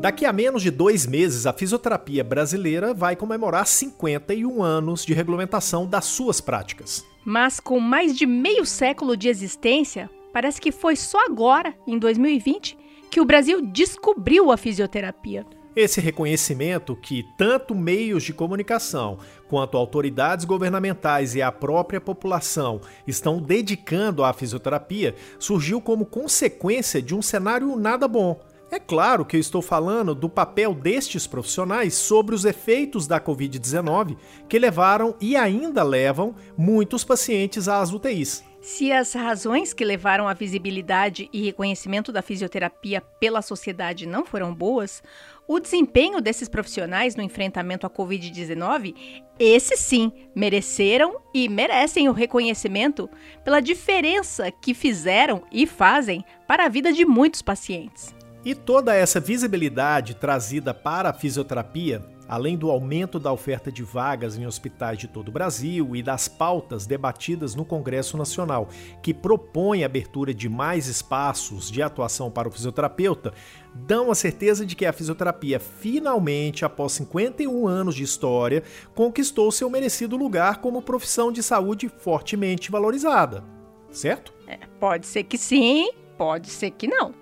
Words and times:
Daqui 0.00 0.24
a 0.24 0.32
menos 0.32 0.62
de 0.62 0.70
dois 0.70 1.06
meses, 1.06 1.44
a 1.44 1.52
fisioterapia 1.52 2.24
brasileira 2.24 2.94
vai 2.94 3.14
comemorar 3.14 3.66
51 3.66 4.62
anos 4.62 5.04
de 5.04 5.12
regulamentação 5.12 5.86
das 5.86 6.06
suas 6.06 6.40
práticas. 6.40 7.04
Mas 7.22 7.60
com 7.60 7.78
mais 7.78 8.16
de 8.16 8.24
meio 8.24 8.64
século 8.64 9.14
de 9.14 9.28
existência, 9.28 10.08
parece 10.32 10.58
que 10.58 10.72
foi 10.72 10.96
só 10.96 11.26
agora, 11.26 11.74
em 11.86 11.98
2020, 11.98 12.78
que 13.10 13.20
o 13.20 13.26
Brasil 13.26 13.60
descobriu 13.60 14.50
a 14.50 14.56
fisioterapia. 14.56 15.44
Esse 15.76 16.00
reconhecimento 16.00 16.96
que 16.96 17.22
tanto 17.36 17.74
meios 17.74 18.22
de 18.22 18.32
comunicação 18.32 19.18
quanto 19.50 19.76
autoridades 19.76 20.46
governamentais 20.46 21.34
e 21.34 21.42
a 21.42 21.52
própria 21.52 22.00
população 22.00 22.80
estão 23.06 23.38
dedicando 23.38 24.24
à 24.24 24.32
fisioterapia 24.32 25.14
surgiu 25.38 25.78
como 25.78 26.06
consequência 26.06 27.02
de 27.02 27.14
um 27.14 27.20
cenário 27.20 27.76
nada 27.76 28.08
bom 28.08 28.40
é 28.70 28.78
claro 28.78 29.24
que 29.24 29.36
eu 29.36 29.40
estou 29.40 29.60
falando 29.60 30.14
do 30.14 30.28
papel 30.28 30.72
destes 30.72 31.26
profissionais 31.26 31.94
sobre 31.94 32.34
os 32.34 32.44
efeitos 32.44 33.06
da 33.06 33.20
Covid-19 33.20 34.16
que 34.48 34.58
levaram 34.58 35.16
e 35.20 35.36
ainda 35.36 35.82
levam 35.82 36.34
muitos 36.56 37.02
pacientes 37.02 37.68
às 37.68 37.92
UTIs. 37.92 38.44
Se 38.60 38.92
as 38.92 39.14
razões 39.14 39.72
que 39.72 39.84
levaram 39.84 40.28
à 40.28 40.34
visibilidade 40.34 41.30
e 41.32 41.42
reconhecimento 41.42 42.12
da 42.12 42.20
fisioterapia 42.20 43.00
pela 43.00 43.40
sociedade 43.40 44.06
não 44.06 44.24
foram 44.24 44.54
boas, 44.54 45.02
o 45.48 45.58
desempenho 45.58 46.20
desses 46.20 46.46
profissionais 46.48 47.16
no 47.16 47.22
enfrentamento 47.22 47.86
à 47.86 47.90
Covid-19, 47.90 48.94
esses 49.38 49.80
sim 49.80 50.12
mereceram 50.36 51.16
e 51.34 51.48
merecem 51.48 52.08
o 52.08 52.12
reconhecimento 52.12 53.08
pela 53.42 53.60
diferença 53.60 54.52
que 54.52 54.74
fizeram 54.74 55.42
e 55.50 55.66
fazem 55.66 56.22
para 56.46 56.66
a 56.66 56.68
vida 56.68 56.92
de 56.92 57.06
muitos 57.06 57.40
pacientes. 57.40 58.19
E 58.42 58.54
toda 58.54 58.94
essa 58.94 59.20
visibilidade 59.20 60.14
trazida 60.14 60.72
para 60.72 61.10
a 61.10 61.12
fisioterapia, 61.12 62.02
além 62.26 62.56
do 62.56 62.70
aumento 62.70 63.18
da 63.18 63.30
oferta 63.30 63.70
de 63.70 63.82
vagas 63.82 64.38
em 64.38 64.46
hospitais 64.46 64.98
de 64.98 65.06
todo 65.08 65.28
o 65.28 65.32
Brasil 65.32 65.94
e 65.94 66.02
das 66.02 66.26
pautas 66.26 66.86
debatidas 66.86 67.54
no 67.54 67.66
Congresso 67.66 68.16
Nacional, 68.16 68.70
que 69.02 69.12
propõe 69.12 69.82
a 69.82 69.86
abertura 69.86 70.32
de 70.32 70.48
mais 70.48 70.86
espaços 70.86 71.70
de 71.70 71.82
atuação 71.82 72.30
para 72.30 72.48
o 72.48 72.50
fisioterapeuta, 72.50 73.34
dão 73.74 74.10
a 74.10 74.14
certeza 74.14 74.64
de 74.64 74.74
que 74.74 74.86
a 74.86 74.92
fisioterapia 74.92 75.60
finalmente, 75.60 76.64
após 76.64 76.92
51 76.92 77.66
anos 77.68 77.94
de 77.94 78.04
história, 78.04 78.62
conquistou 78.94 79.52
seu 79.52 79.68
merecido 79.68 80.16
lugar 80.16 80.62
como 80.62 80.80
profissão 80.80 81.30
de 81.30 81.42
saúde 81.42 81.90
fortemente 81.90 82.70
valorizada. 82.70 83.44
Certo? 83.90 84.32
É, 84.46 84.56
pode 84.78 85.06
ser 85.06 85.24
que 85.24 85.36
sim, 85.36 85.90
pode 86.16 86.48
ser 86.48 86.70
que 86.70 86.86
não. 86.86 87.19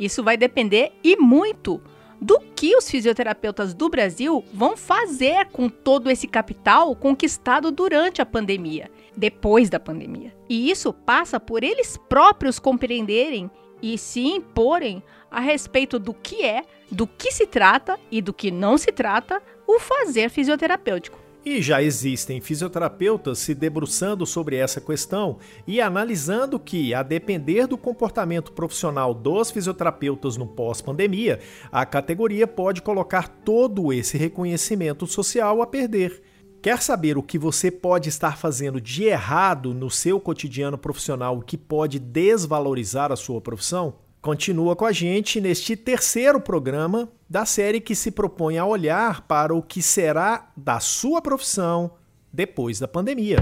Isso 0.00 0.24
vai 0.24 0.34
depender 0.34 0.92
e 1.04 1.14
muito 1.14 1.78
do 2.18 2.40
que 2.40 2.74
os 2.74 2.90
fisioterapeutas 2.90 3.74
do 3.74 3.90
Brasil 3.90 4.42
vão 4.52 4.74
fazer 4.74 5.46
com 5.52 5.68
todo 5.68 6.10
esse 6.10 6.26
capital 6.26 6.96
conquistado 6.96 7.70
durante 7.70 8.22
a 8.22 8.26
pandemia, 8.26 8.90
depois 9.14 9.68
da 9.68 9.78
pandemia. 9.78 10.34
E 10.48 10.70
isso 10.70 10.90
passa 10.90 11.38
por 11.38 11.62
eles 11.62 11.98
próprios 12.08 12.58
compreenderem 12.58 13.50
e 13.82 13.98
se 13.98 14.20
imporem 14.26 15.02
a 15.30 15.38
respeito 15.38 15.98
do 15.98 16.14
que 16.14 16.44
é, 16.44 16.62
do 16.90 17.06
que 17.06 17.30
se 17.30 17.46
trata 17.46 18.00
e 18.10 18.22
do 18.22 18.32
que 18.32 18.50
não 18.50 18.78
se 18.78 18.92
trata 18.92 19.42
o 19.66 19.78
fazer 19.78 20.30
fisioterapêutico. 20.30 21.18
E 21.44 21.62
já 21.62 21.82
existem 21.82 22.38
fisioterapeutas 22.38 23.38
se 23.38 23.54
debruçando 23.54 24.26
sobre 24.26 24.56
essa 24.56 24.78
questão 24.78 25.38
e 25.66 25.80
analisando 25.80 26.60
que, 26.60 26.92
a 26.92 27.02
depender 27.02 27.66
do 27.66 27.78
comportamento 27.78 28.52
profissional 28.52 29.14
dos 29.14 29.50
fisioterapeutas 29.50 30.36
no 30.36 30.46
pós-pandemia, 30.46 31.40
a 31.72 31.86
categoria 31.86 32.46
pode 32.46 32.82
colocar 32.82 33.26
todo 33.26 33.90
esse 33.90 34.18
reconhecimento 34.18 35.06
social 35.06 35.62
a 35.62 35.66
perder. 35.66 36.22
Quer 36.60 36.82
saber 36.82 37.16
o 37.16 37.22
que 37.22 37.38
você 37.38 37.70
pode 37.70 38.10
estar 38.10 38.36
fazendo 38.36 38.78
de 38.78 39.04
errado 39.04 39.72
no 39.72 39.90
seu 39.90 40.20
cotidiano 40.20 40.76
profissional 40.76 41.40
que 41.40 41.56
pode 41.56 41.98
desvalorizar 41.98 43.10
a 43.10 43.16
sua 43.16 43.40
profissão? 43.40 43.94
Continua 44.20 44.76
com 44.76 44.84
a 44.84 44.92
gente 44.92 45.40
neste 45.40 45.74
terceiro 45.74 46.38
programa 46.38 47.10
da 47.30 47.46
série 47.46 47.80
que 47.80 47.94
se 47.94 48.10
propõe 48.10 48.58
a 48.58 48.66
olhar 48.66 49.20
para 49.20 49.54
o 49.54 49.62
que 49.62 49.80
será 49.80 50.48
da 50.56 50.80
sua 50.80 51.22
profissão 51.22 51.92
depois 52.32 52.80
da 52.80 52.88
pandemia. 52.88 53.36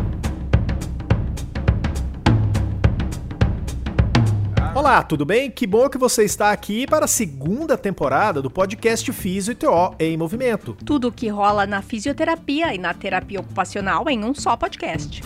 Olá, 4.75 5.03
tudo 5.03 5.25
bem? 5.25 5.51
Que 5.51 5.67
bom 5.67 5.89
que 5.89 5.97
você 5.97 6.23
está 6.23 6.53
aqui 6.53 6.87
para 6.87 7.07
a 7.07 7.09
segunda 7.09 7.79
temporada 7.79 8.43
do 8.43 8.51
podcast 8.51 9.11
Fisio 9.11 9.53
e 9.53 9.55
TO 9.55 9.95
em 9.99 10.19
Movimento. 10.19 10.77
Tudo 10.85 11.09
o 11.09 11.13
que 11.13 11.29
rola 11.29 11.67
na 11.67 11.81
fisioterapia 11.81 12.75
e 12.75 12.79
na 12.79 12.93
terapia 12.93 13.41
ocupacional 13.41 14.07
em 14.11 14.23
um 14.23 14.35
só 14.35 14.55
podcast. 14.55 15.23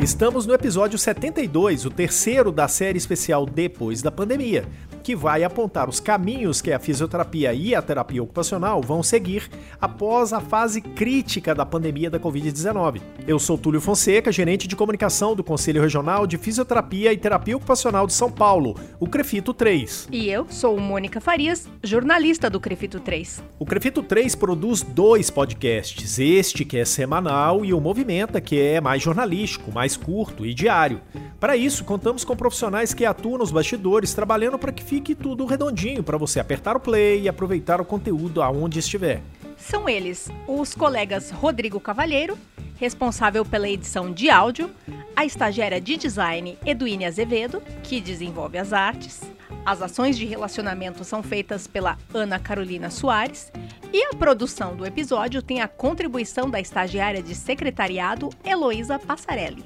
Estamos 0.00 0.46
no 0.46 0.54
episódio 0.54 0.98
72, 0.98 1.86
o 1.86 1.90
terceiro 1.90 2.52
da 2.52 2.68
série 2.68 2.98
especial 2.98 3.44
Depois 3.46 4.00
da 4.00 4.12
Pandemia 4.12 4.64
que 5.08 5.16
vai 5.16 5.42
apontar 5.42 5.88
os 5.88 6.00
caminhos 6.00 6.60
que 6.60 6.70
a 6.70 6.78
fisioterapia 6.78 7.54
e 7.54 7.74
a 7.74 7.80
terapia 7.80 8.22
ocupacional 8.22 8.82
vão 8.82 9.02
seguir 9.02 9.48
após 9.80 10.34
a 10.34 10.38
fase 10.38 10.82
crítica 10.82 11.54
da 11.54 11.64
pandemia 11.64 12.10
da 12.10 12.20
Covid-19. 12.20 13.00
Eu 13.26 13.38
sou 13.38 13.56
Túlio 13.56 13.80
Fonseca, 13.80 14.30
gerente 14.30 14.68
de 14.68 14.76
comunicação 14.76 15.34
do 15.34 15.42
Conselho 15.42 15.80
Regional 15.80 16.26
de 16.26 16.36
Fisioterapia 16.36 17.10
e 17.10 17.16
Terapia 17.16 17.56
Ocupacional 17.56 18.06
de 18.06 18.12
São 18.12 18.30
Paulo, 18.30 18.78
o 19.00 19.08
Crefito 19.08 19.54
3. 19.54 20.08
E 20.12 20.28
eu 20.28 20.46
sou 20.50 20.78
Mônica 20.78 21.22
Farias, 21.22 21.66
jornalista 21.82 22.50
do 22.50 22.60
Crefito 22.60 23.00
3. 23.00 23.42
O 23.58 23.64
Crefito 23.64 24.02
3 24.02 24.34
produz 24.34 24.82
dois 24.82 25.30
podcasts, 25.30 26.18
este 26.18 26.66
que 26.66 26.76
é 26.76 26.84
semanal 26.84 27.64
e 27.64 27.72
o 27.72 27.80
Movimenta, 27.80 28.42
que 28.42 28.60
é 28.60 28.78
mais 28.78 29.02
jornalístico, 29.02 29.72
mais 29.72 29.96
curto 29.96 30.44
e 30.44 30.52
diário. 30.52 31.00
Para 31.40 31.56
isso, 31.56 31.82
contamos 31.82 32.24
com 32.24 32.36
profissionais 32.36 32.92
que 32.92 33.06
atuam 33.06 33.38
nos 33.38 33.50
bastidores, 33.50 34.12
trabalhando 34.12 34.58
para 34.58 34.70
que 34.70 34.84
fique 34.98 35.14
tudo 35.14 35.46
redondinho 35.46 36.02
para 36.02 36.18
você 36.18 36.40
apertar 36.40 36.76
o 36.76 36.80
play 36.80 37.22
e 37.22 37.28
aproveitar 37.28 37.80
o 37.80 37.84
conteúdo 37.84 38.42
aonde 38.42 38.80
estiver. 38.80 39.22
São 39.56 39.88
eles 39.88 40.28
os 40.48 40.74
colegas 40.74 41.30
Rodrigo 41.30 41.78
Cavalheiro, 41.78 42.36
responsável 42.76 43.44
pela 43.44 43.68
edição 43.68 44.12
de 44.12 44.28
áudio, 44.28 44.68
a 45.14 45.24
estagiária 45.24 45.80
de 45.80 45.96
design 45.96 46.58
Eduine 46.66 47.04
Azevedo, 47.04 47.62
que 47.84 48.00
desenvolve 48.00 48.58
as 48.58 48.72
artes, 48.72 49.20
as 49.64 49.80
ações 49.82 50.18
de 50.18 50.24
relacionamento 50.24 51.04
são 51.04 51.22
feitas 51.22 51.68
pela 51.68 51.96
Ana 52.12 52.40
Carolina 52.40 52.90
Soares 52.90 53.52
e 53.92 54.02
a 54.02 54.16
produção 54.16 54.74
do 54.74 54.84
episódio 54.84 55.42
tem 55.42 55.60
a 55.60 55.68
contribuição 55.68 56.50
da 56.50 56.58
estagiária 56.58 57.22
de 57.22 57.36
secretariado 57.36 58.30
Heloísa 58.44 58.98
Passarelli. 58.98 59.64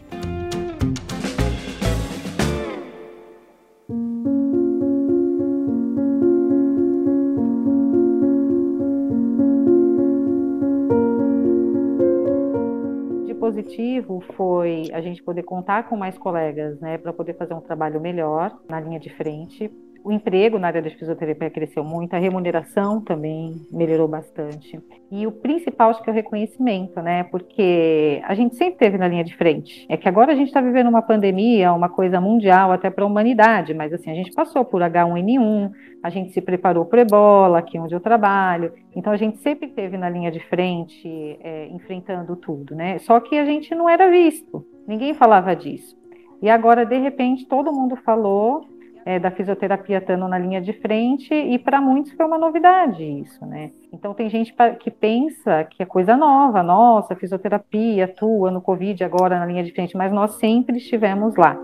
Positivo 13.73 14.23
foi 14.37 14.89
a 14.93 15.01
gente 15.01 15.23
poder 15.23 15.43
contar 15.43 15.89
com 15.89 15.97
mais 15.97 16.19
colegas, 16.19 16.79
né, 16.81 16.99
para 16.99 17.13
poder 17.13 17.35
fazer 17.35 17.55
um 17.55 17.61
trabalho 17.61 18.01
melhor 18.01 18.57
na 18.69 18.81
linha 18.81 19.01
de 19.01 19.11
frente. 19.11 19.71
O 20.05 20.11
emprego 20.11 20.59
na 20.59 20.67
área 20.67 20.83
da 20.83 20.91
fisioterapia 20.91 21.49
cresceu 21.49 21.85
muito, 21.85 22.15
a 22.15 22.19
remuneração 22.19 23.01
também 23.01 23.55
melhorou 23.71 24.09
bastante. 24.09 24.81
E 25.11 25.27
o 25.27 25.33
principal, 25.33 25.91
acho 25.91 26.03
que 26.03 26.11
é 26.11 26.13
o 26.13 26.15
reconhecimento, 26.15 27.01
né? 27.01 27.23
Porque 27.25 28.21
a 28.25 28.35
gente 28.35 28.57
sempre 28.57 28.79
teve 28.79 28.99
na 28.99 29.07
linha 29.07 29.23
de 29.23 29.37
frente. 29.37 29.87
É 29.89 29.97
que 29.97 30.09
agora 30.09 30.33
a 30.33 30.35
gente 30.35 30.49
está 30.49 30.61
vivendo 30.61 30.89
uma 30.89 31.03
pandemia, 31.03 31.73
uma 31.73 31.89
coisa 31.89 32.21
mundial 32.21 32.73
até 32.73 32.91
para 32.91 33.05
a 33.05 33.07
humanidade, 33.07 33.75
mas 33.75 33.93
assim, 33.93 34.11
a 34.11 34.15
gente 34.15 34.33
passou 34.33 34.65
por 34.65 34.83
H1N1, 34.83 35.71
a 36.03 36.11
gente 36.11 36.33
se 36.33 36.41
preparou 36.41 36.85
para 36.85 37.03
ebola, 37.03 37.61
aqui 37.61 37.79
onde 37.79 37.95
eu 37.95 38.01
trabalho. 38.01 38.73
Então 38.97 39.13
a 39.13 39.17
gente 39.17 39.39
sempre 39.39 39.69
teve 39.69 39.97
na 39.97 40.11
linha 40.11 40.33
de 40.33 40.41
frente, 40.41 41.09
é, 41.41 41.69
enfrentando 41.69 42.35
tudo, 42.35 42.75
né? 42.75 42.99
Só 42.99 43.21
que 43.21 43.39
a 43.39 43.45
gente 43.45 43.73
não 43.73 43.89
era 43.89 44.11
visto, 44.11 44.67
ninguém 44.87 45.15
falava 45.15 45.55
disso. 45.55 45.97
E 46.43 46.51
agora, 46.51 46.85
de 46.85 46.99
repente, 46.99 47.47
todo 47.47 47.73
mundo 47.73 47.95
falou, 47.95 48.67
é, 49.05 49.19
da 49.19 49.31
fisioterapia 49.31 49.99
estando 49.99 50.29
na 50.29 50.39
linha 50.39 50.61
de 50.61 50.73
frente 50.73 51.35
e 51.35 51.59
para 51.59 51.81
muitos 51.81 52.13
foi 52.13 52.27
uma 52.27 52.39
novidade 52.39 53.03
isso, 53.03 53.45
né? 53.45 53.71
Então 53.93 54.15
tem 54.15 54.29
gente 54.31 54.55
que 54.81 54.91
pensa 54.91 55.65
que 55.65 55.83
é 55.83 55.87
coisa 55.87 56.17
nova, 56.17 56.63
nossa, 56.63 57.17
fisioterapia 57.17 58.05
atua 58.05 58.51
no 58.51 58.61
Covid 58.61 59.03
agora 59.05 59.39
na 59.39 59.47
linha 59.47 59.65
de 59.65 59.73
frente, 59.73 59.97
mas 59.97 60.13
nós 60.13 60.33
sempre 60.35 60.77
estivemos 60.77 61.37
lá. 61.37 61.59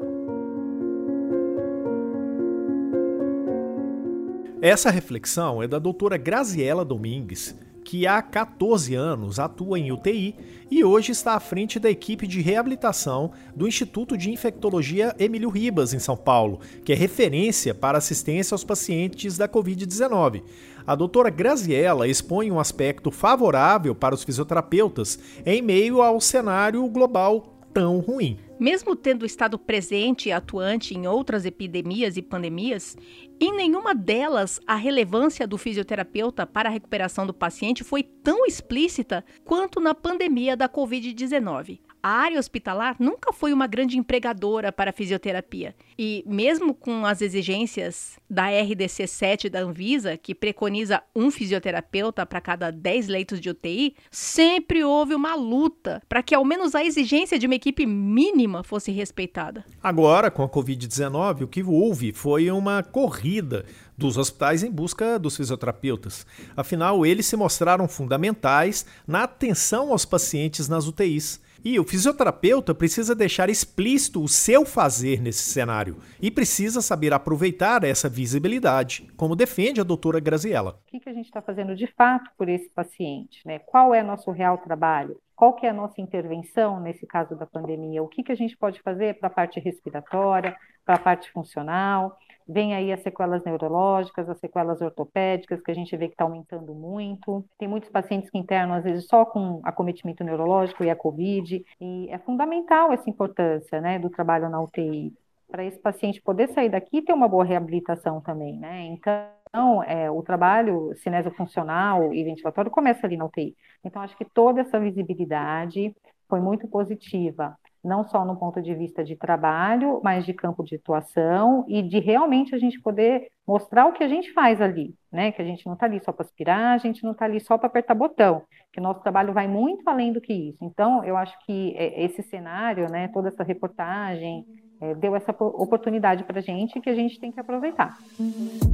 Essa 4.60 4.90
reflexão 4.90 5.62
é 5.62 5.68
da 5.68 5.78
doutora 5.78 6.16
Graziela 6.16 6.84
Domingues, 6.84 7.56
que 7.88 8.06
há 8.06 8.20
14 8.20 8.94
anos 8.94 9.38
atua 9.38 9.78
em 9.78 9.90
UTI 9.90 10.36
e 10.70 10.84
hoje 10.84 11.10
está 11.10 11.32
à 11.32 11.40
frente 11.40 11.80
da 11.80 11.88
equipe 11.88 12.26
de 12.26 12.42
reabilitação 12.42 13.32
do 13.56 13.66
Instituto 13.66 14.14
de 14.14 14.30
Infectologia 14.30 15.16
Emílio 15.18 15.48
Ribas, 15.48 15.94
em 15.94 15.98
São 15.98 16.14
Paulo, 16.14 16.60
que 16.84 16.92
é 16.92 16.94
referência 16.94 17.74
para 17.74 17.96
assistência 17.96 18.54
aos 18.54 18.62
pacientes 18.62 19.38
da 19.38 19.48
Covid-19. 19.48 20.42
A 20.86 20.94
doutora 20.94 21.30
Graziella 21.30 22.06
expõe 22.06 22.50
um 22.50 22.60
aspecto 22.60 23.10
favorável 23.10 23.94
para 23.94 24.14
os 24.14 24.22
fisioterapeutas 24.22 25.18
em 25.46 25.62
meio 25.62 26.02
ao 26.02 26.20
cenário 26.20 26.86
global 26.90 27.57
tão 27.78 28.00
ruim. 28.00 28.36
Mesmo 28.58 28.96
tendo 28.96 29.24
estado 29.24 29.56
presente 29.56 30.28
e 30.28 30.32
atuante 30.32 30.94
em 30.94 31.06
outras 31.06 31.44
epidemias 31.44 32.16
e 32.16 32.22
pandemias, 32.22 32.96
em 33.38 33.54
nenhuma 33.54 33.94
delas 33.94 34.60
a 34.66 34.74
relevância 34.74 35.46
do 35.46 35.56
fisioterapeuta 35.56 36.44
para 36.44 36.68
a 36.68 36.72
recuperação 36.72 37.24
do 37.24 37.32
paciente 37.32 37.84
foi 37.84 38.02
tão 38.02 38.44
explícita 38.44 39.24
quanto 39.44 39.78
na 39.78 39.94
pandemia 39.94 40.56
da 40.56 40.68
Covid-19 40.68 41.78
a 42.02 42.08
área 42.08 42.38
hospitalar 42.38 42.96
nunca 42.98 43.32
foi 43.32 43.52
uma 43.52 43.66
grande 43.66 43.98
empregadora 43.98 44.72
para 44.72 44.90
a 44.90 44.92
fisioterapia. 44.92 45.74
E 45.98 46.24
mesmo 46.26 46.74
com 46.74 47.04
as 47.04 47.20
exigências 47.20 48.18
da 48.28 48.48
RDC 48.48 49.06
7 49.06 49.48
da 49.48 49.60
Anvisa, 49.60 50.16
que 50.16 50.34
preconiza 50.34 51.02
um 51.14 51.30
fisioterapeuta 51.30 52.24
para 52.24 52.40
cada 52.40 52.70
10 52.70 53.08
leitos 53.08 53.40
de 53.40 53.50
UTI, 53.50 53.94
sempre 54.10 54.84
houve 54.84 55.14
uma 55.14 55.34
luta 55.34 56.02
para 56.08 56.22
que 56.22 56.34
ao 56.34 56.44
menos 56.44 56.74
a 56.74 56.84
exigência 56.84 57.38
de 57.38 57.46
uma 57.46 57.54
equipe 57.54 57.86
mínima 57.86 58.62
fosse 58.62 58.90
respeitada. 58.90 59.64
Agora, 59.82 60.30
com 60.30 60.42
a 60.42 60.48
Covid-19, 60.48 61.42
o 61.42 61.48
que 61.48 61.62
houve 61.62 62.12
foi 62.12 62.50
uma 62.50 62.82
corrida 62.82 63.64
dos 63.98 64.16
hospitais 64.16 64.62
em 64.62 64.70
busca 64.70 65.18
dos 65.18 65.36
fisioterapeutas. 65.36 66.24
Afinal, 66.56 67.04
eles 67.04 67.26
se 67.26 67.36
mostraram 67.36 67.88
fundamentais 67.88 68.86
na 69.06 69.24
atenção 69.24 69.90
aos 69.90 70.04
pacientes 70.04 70.68
nas 70.68 70.86
UTIs. 70.86 71.40
E 71.64 71.78
o 71.78 71.84
fisioterapeuta 71.84 72.74
precisa 72.74 73.14
deixar 73.14 73.48
explícito 73.50 74.22
o 74.22 74.28
seu 74.28 74.64
fazer 74.64 75.20
nesse 75.20 75.50
cenário 75.50 75.96
e 76.20 76.30
precisa 76.30 76.80
saber 76.80 77.12
aproveitar 77.12 77.84
essa 77.84 78.08
visibilidade, 78.08 79.08
como 79.16 79.36
defende 79.36 79.80
a 79.80 79.84
doutora 79.84 80.20
Graziella. 80.20 80.80
O 80.86 81.00
que 81.00 81.08
a 81.08 81.12
gente 81.12 81.26
está 81.26 81.42
fazendo 81.42 81.74
de 81.74 81.86
fato 81.86 82.30
por 82.36 82.48
esse 82.48 82.68
paciente? 82.70 83.46
Né? 83.46 83.58
Qual 83.58 83.94
é 83.94 84.02
nosso 84.02 84.30
real 84.30 84.58
trabalho? 84.58 85.20
Qual 85.34 85.54
que 85.54 85.66
é 85.66 85.70
a 85.70 85.74
nossa 85.74 86.00
intervenção 86.00 86.80
nesse 86.80 87.06
caso 87.06 87.36
da 87.36 87.46
pandemia? 87.46 88.02
O 88.02 88.08
que, 88.08 88.24
que 88.24 88.32
a 88.32 88.34
gente 88.34 88.56
pode 88.56 88.80
fazer 88.82 89.18
para 89.18 89.28
a 89.28 89.32
parte 89.32 89.60
respiratória, 89.60 90.56
para 90.84 90.96
a 90.96 90.98
parte 90.98 91.30
funcional? 91.30 92.18
Vem 92.48 92.74
aí 92.74 92.90
as 92.90 93.02
sequelas 93.02 93.44
neurológicas, 93.44 94.26
as 94.26 94.38
sequelas 94.38 94.80
ortopédicas, 94.80 95.60
que 95.60 95.70
a 95.70 95.74
gente 95.74 95.94
vê 95.98 96.06
que 96.06 96.14
está 96.14 96.24
aumentando 96.24 96.74
muito. 96.74 97.44
Tem 97.58 97.68
muitos 97.68 97.90
pacientes 97.90 98.30
que 98.30 98.38
internam, 98.38 98.72
às 98.72 98.84
vezes, 98.84 99.06
só 99.06 99.26
com 99.26 99.60
acometimento 99.62 100.24
neurológico 100.24 100.82
e 100.82 100.88
a 100.88 100.96
COVID. 100.96 101.62
E 101.78 102.08
é 102.08 102.18
fundamental 102.18 102.90
essa 102.90 103.10
importância 103.10 103.82
né, 103.82 103.98
do 103.98 104.08
trabalho 104.08 104.48
na 104.48 104.62
UTI, 104.62 105.12
para 105.46 105.62
esse 105.62 105.78
paciente 105.78 106.22
poder 106.22 106.48
sair 106.48 106.70
daqui 106.70 106.98
e 106.98 107.02
ter 107.02 107.12
uma 107.12 107.28
boa 107.28 107.44
reabilitação 107.44 108.18
também. 108.22 108.58
Né? 108.58 108.86
Então, 108.86 109.82
é, 109.84 110.10
o 110.10 110.22
trabalho 110.22 110.94
cinesiofuncional 110.96 112.14
e 112.14 112.24
ventilatório 112.24 112.70
começa 112.70 113.06
ali 113.06 113.18
na 113.18 113.26
UTI. 113.26 113.54
Então, 113.84 114.00
acho 114.00 114.16
que 114.16 114.24
toda 114.24 114.62
essa 114.62 114.80
visibilidade 114.80 115.94
foi 116.26 116.40
muito 116.40 116.66
positiva 116.66 117.54
não 117.84 118.04
só 118.04 118.24
no 118.24 118.36
ponto 118.36 118.60
de 118.60 118.74
vista 118.74 119.04
de 119.04 119.16
trabalho, 119.16 120.00
mas 120.02 120.24
de 120.24 120.32
campo 120.32 120.64
de 120.64 120.76
atuação 120.76 121.64
e 121.68 121.82
de 121.82 121.98
realmente 121.98 122.54
a 122.54 122.58
gente 122.58 122.80
poder 122.80 123.28
mostrar 123.46 123.86
o 123.86 123.92
que 123.92 124.04
a 124.04 124.08
gente 124.08 124.32
faz 124.32 124.60
ali, 124.60 124.94
né? 125.10 125.32
Que 125.32 125.40
a 125.40 125.44
gente 125.44 125.64
não 125.66 125.74
está 125.74 125.86
ali 125.86 126.00
só 126.00 126.12
para 126.12 126.24
aspirar, 126.24 126.74
a 126.74 126.78
gente 126.78 127.02
não 127.02 127.12
está 127.12 127.24
ali 127.24 127.40
só 127.40 127.56
para 127.56 127.66
apertar 127.66 127.94
botão, 127.94 128.42
que 128.72 128.80
o 128.80 128.82
nosso 128.82 129.00
trabalho 129.00 129.32
vai 129.32 129.48
muito 129.48 129.88
além 129.88 130.12
do 130.12 130.20
que 130.20 130.32
isso. 130.32 130.58
Então, 130.62 131.04
eu 131.04 131.16
acho 131.16 131.38
que 131.46 131.74
é, 131.76 132.04
esse 132.04 132.22
cenário, 132.22 132.90
né, 132.90 133.08
toda 133.08 133.28
essa 133.28 133.42
reportagem, 133.42 134.44
é, 134.80 134.94
deu 134.94 135.16
essa 135.16 135.32
oportunidade 135.32 136.24
para 136.24 136.38
a 136.38 136.42
gente 136.42 136.80
que 136.80 136.90
a 136.90 136.94
gente 136.94 137.18
tem 137.18 137.32
que 137.32 137.40
aproveitar. 137.40 137.98
Quando 138.16 138.67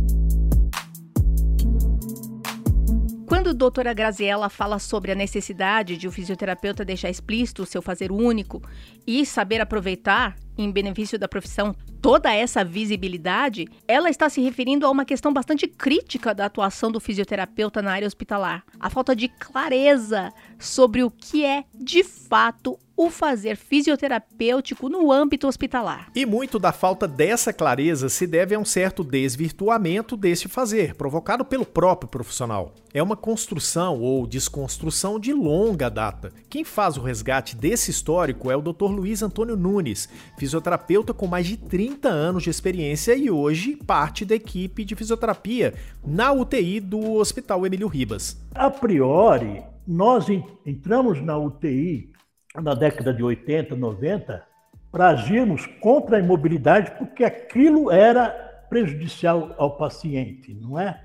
doutora 3.54 3.92
Graziella 3.92 4.48
fala 4.48 4.78
sobre 4.78 5.12
a 5.12 5.14
necessidade 5.14 5.96
de 5.96 6.08
o 6.08 6.12
fisioterapeuta 6.12 6.84
deixar 6.84 7.08
explícito 7.08 7.62
o 7.62 7.66
seu 7.66 7.80
fazer 7.80 8.10
único 8.10 8.62
e 9.06 9.24
saber 9.24 9.60
aproveitar, 9.60 10.36
em 10.56 10.70
benefício 10.70 11.18
da 11.18 11.28
profissão, 11.28 11.74
toda 12.00 12.32
essa 12.32 12.64
visibilidade, 12.64 13.66
ela 13.88 14.10
está 14.10 14.28
se 14.28 14.40
referindo 14.40 14.86
a 14.86 14.90
uma 14.90 15.04
questão 15.04 15.32
bastante 15.32 15.66
crítica 15.66 16.34
da 16.34 16.46
atuação 16.46 16.92
do 16.92 17.00
fisioterapeuta 17.00 17.80
na 17.80 17.92
área 17.92 18.06
hospitalar. 18.06 18.64
A 18.78 18.90
falta 18.90 19.16
de 19.16 19.28
clareza 19.28 20.32
sobre 20.58 21.02
o 21.02 21.10
que 21.10 21.44
é, 21.44 21.64
de 21.74 22.04
fato, 22.04 22.78
o 22.96 23.10
fazer 23.10 23.56
fisioterapêutico 23.56 24.88
no 24.88 25.10
âmbito 25.10 25.46
hospitalar. 25.46 26.08
E 26.14 26.24
muito 26.24 26.58
da 26.58 26.72
falta 26.72 27.08
dessa 27.08 27.52
clareza 27.52 28.08
se 28.08 28.26
deve 28.26 28.54
a 28.54 28.58
um 28.58 28.64
certo 28.64 29.02
desvirtuamento 29.02 30.16
deste 30.16 30.48
fazer, 30.48 30.94
provocado 30.94 31.44
pelo 31.44 31.66
próprio 31.66 32.08
profissional. 32.08 32.74
É 32.92 33.02
uma 33.02 33.16
construção 33.16 34.00
ou 34.00 34.26
desconstrução 34.26 35.18
de 35.18 35.32
longa 35.32 35.88
data. 35.88 36.32
Quem 36.48 36.62
faz 36.62 36.96
o 36.96 37.02
resgate 37.02 37.56
desse 37.56 37.90
histórico 37.90 38.50
é 38.50 38.56
o 38.56 38.62
Dr. 38.62 38.84
Luiz 38.84 39.22
Antônio 39.22 39.56
Nunes, 39.56 40.08
fisioterapeuta 40.38 41.12
com 41.12 41.26
mais 41.26 41.46
de 41.46 41.56
30 41.56 42.08
anos 42.08 42.44
de 42.44 42.50
experiência 42.50 43.16
e 43.16 43.30
hoje 43.30 43.76
parte 43.84 44.24
da 44.24 44.36
equipe 44.36 44.84
de 44.84 44.94
fisioterapia 44.94 45.74
na 46.06 46.32
UTI 46.32 46.78
do 46.78 47.14
Hospital 47.14 47.66
Emílio 47.66 47.88
Ribas. 47.88 48.40
A 48.54 48.70
priori, 48.70 49.60
nós 49.86 50.26
entramos 50.64 51.20
na 51.20 51.36
UTI 51.36 52.13
na 52.60 52.74
década 52.74 53.12
de 53.12 53.22
80, 53.22 53.74
90, 53.74 54.44
para 54.90 55.08
agirmos 55.08 55.66
contra 55.80 56.16
a 56.16 56.20
imobilidade, 56.20 56.92
porque 56.98 57.24
aquilo 57.24 57.90
era 57.90 58.28
prejudicial 58.68 59.54
ao 59.58 59.76
paciente, 59.76 60.54
não 60.54 60.78
é? 60.78 61.00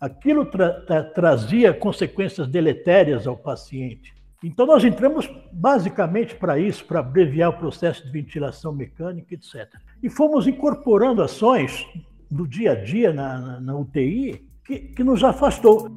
Aquilo 0.00 0.46
tra 0.46 0.80
tra 0.84 1.02
trazia 1.02 1.72
consequências 1.72 2.48
deletérias 2.48 3.26
ao 3.26 3.36
paciente. 3.36 4.12
Então, 4.42 4.66
nós 4.66 4.84
entramos 4.84 5.30
basicamente 5.52 6.34
para 6.34 6.58
isso, 6.58 6.84
para 6.84 6.98
abreviar 6.98 7.50
o 7.50 7.58
processo 7.58 8.04
de 8.04 8.10
ventilação 8.10 8.72
mecânica, 8.72 9.34
etc. 9.34 9.68
E 10.02 10.10
fomos 10.10 10.48
incorporando 10.48 11.22
ações 11.22 11.86
do 12.28 12.46
dia 12.46 12.72
a 12.72 12.74
dia 12.74 13.12
na, 13.12 13.38
na, 13.38 13.60
na 13.60 13.76
UTI 13.76 14.44
que, 14.64 14.78
que 14.78 15.04
nos 15.04 15.22
afastou. 15.22 15.96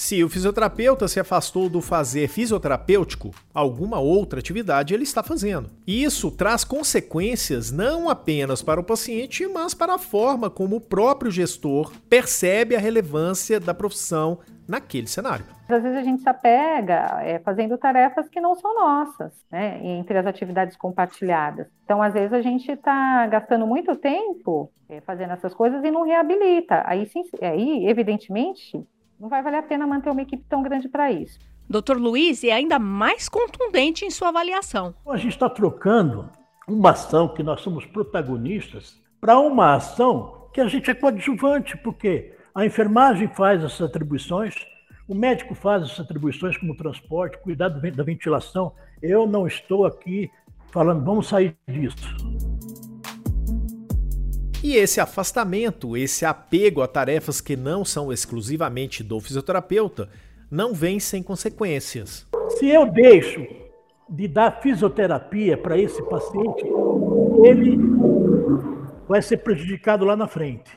Se 0.00 0.24
o 0.24 0.30
fisioterapeuta 0.30 1.06
se 1.06 1.20
afastou 1.20 1.68
do 1.68 1.82
fazer 1.82 2.26
fisioterapêutico, 2.26 3.32
alguma 3.52 4.00
outra 4.00 4.40
atividade 4.40 4.94
ele 4.94 5.02
está 5.02 5.22
fazendo. 5.22 5.68
Isso 5.86 6.30
traz 6.30 6.64
consequências 6.64 7.70
não 7.70 8.08
apenas 8.08 8.62
para 8.62 8.80
o 8.80 8.82
paciente, 8.82 9.46
mas 9.46 9.74
para 9.74 9.96
a 9.96 9.98
forma 9.98 10.48
como 10.48 10.76
o 10.76 10.80
próprio 10.80 11.30
gestor 11.30 11.92
percebe 12.08 12.74
a 12.74 12.78
relevância 12.78 13.60
da 13.60 13.74
profissão 13.74 14.38
naquele 14.66 15.06
cenário. 15.06 15.44
Às 15.68 15.82
vezes 15.82 15.98
a 15.98 16.02
gente 16.02 16.22
se 16.22 16.28
apega 16.30 17.20
é, 17.22 17.38
fazendo 17.40 17.76
tarefas 17.76 18.26
que 18.30 18.40
não 18.40 18.54
são 18.54 18.74
nossas, 18.74 19.34
né, 19.50 19.80
entre 19.84 20.16
as 20.16 20.24
atividades 20.24 20.78
compartilhadas. 20.78 21.66
Então, 21.84 22.00
às 22.00 22.14
vezes 22.14 22.32
a 22.32 22.40
gente 22.40 22.72
está 22.72 23.26
gastando 23.26 23.66
muito 23.66 23.94
tempo 23.96 24.72
é, 24.88 25.02
fazendo 25.02 25.34
essas 25.34 25.52
coisas 25.52 25.84
e 25.84 25.90
não 25.90 26.04
reabilita. 26.04 26.82
Aí, 26.86 27.04
sim, 27.04 27.22
aí 27.42 27.86
evidentemente, 27.86 28.82
não 29.20 29.28
vai 29.28 29.42
valer 29.42 29.58
a 29.58 29.62
pena 29.62 29.86
manter 29.86 30.10
uma 30.10 30.22
equipe 30.22 30.42
tão 30.48 30.62
grande 30.62 30.88
para 30.88 31.12
isso. 31.12 31.38
Dr. 31.68 31.98
Luiz 31.98 32.42
é 32.42 32.52
ainda 32.52 32.78
mais 32.78 33.28
contundente 33.28 34.04
em 34.04 34.10
sua 34.10 34.30
avaliação. 34.30 34.94
A 35.06 35.16
gente 35.16 35.32
está 35.32 35.48
trocando 35.48 36.30
uma 36.66 36.90
ação 36.90 37.28
que 37.28 37.42
nós 37.42 37.60
somos 37.60 37.84
protagonistas 37.84 38.98
para 39.20 39.38
uma 39.38 39.74
ação 39.74 40.48
que 40.54 40.60
a 40.60 40.66
gente 40.66 40.90
é 40.90 40.94
coadjuvante, 40.94 41.76
porque 41.76 42.34
a 42.54 42.64
enfermagem 42.64 43.28
faz 43.28 43.62
essas 43.62 43.82
atribuições, 43.82 44.54
o 45.06 45.14
médico 45.14 45.54
faz 45.54 45.82
essas 45.82 46.00
atribuições 46.00 46.56
como 46.56 46.74
transporte, 46.74 47.38
cuidado 47.38 47.80
da 47.80 48.02
ventilação. 48.02 48.72
Eu 49.02 49.26
não 49.26 49.46
estou 49.46 49.84
aqui 49.84 50.30
falando, 50.72 51.04
vamos 51.04 51.28
sair 51.28 51.56
disso. 51.68 52.16
E 54.62 54.76
esse 54.76 55.00
afastamento, 55.00 55.96
esse 55.96 56.26
apego 56.26 56.82
a 56.82 56.86
tarefas 56.86 57.40
que 57.40 57.56
não 57.56 57.82
são 57.82 58.12
exclusivamente 58.12 59.02
do 59.02 59.18
fisioterapeuta, 59.18 60.10
não 60.50 60.74
vem 60.74 61.00
sem 61.00 61.22
consequências. 61.22 62.28
Se 62.58 62.68
eu 62.68 62.84
deixo 62.90 63.46
de 64.06 64.28
dar 64.28 64.60
fisioterapia 64.60 65.56
para 65.56 65.78
esse 65.78 66.02
paciente, 66.02 66.66
ele 67.42 67.78
vai 69.08 69.22
ser 69.22 69.38
prejudicado 69.38 70.04
lá 70.04 70.14
na 70.14 70.28
frente, 70.28 70.70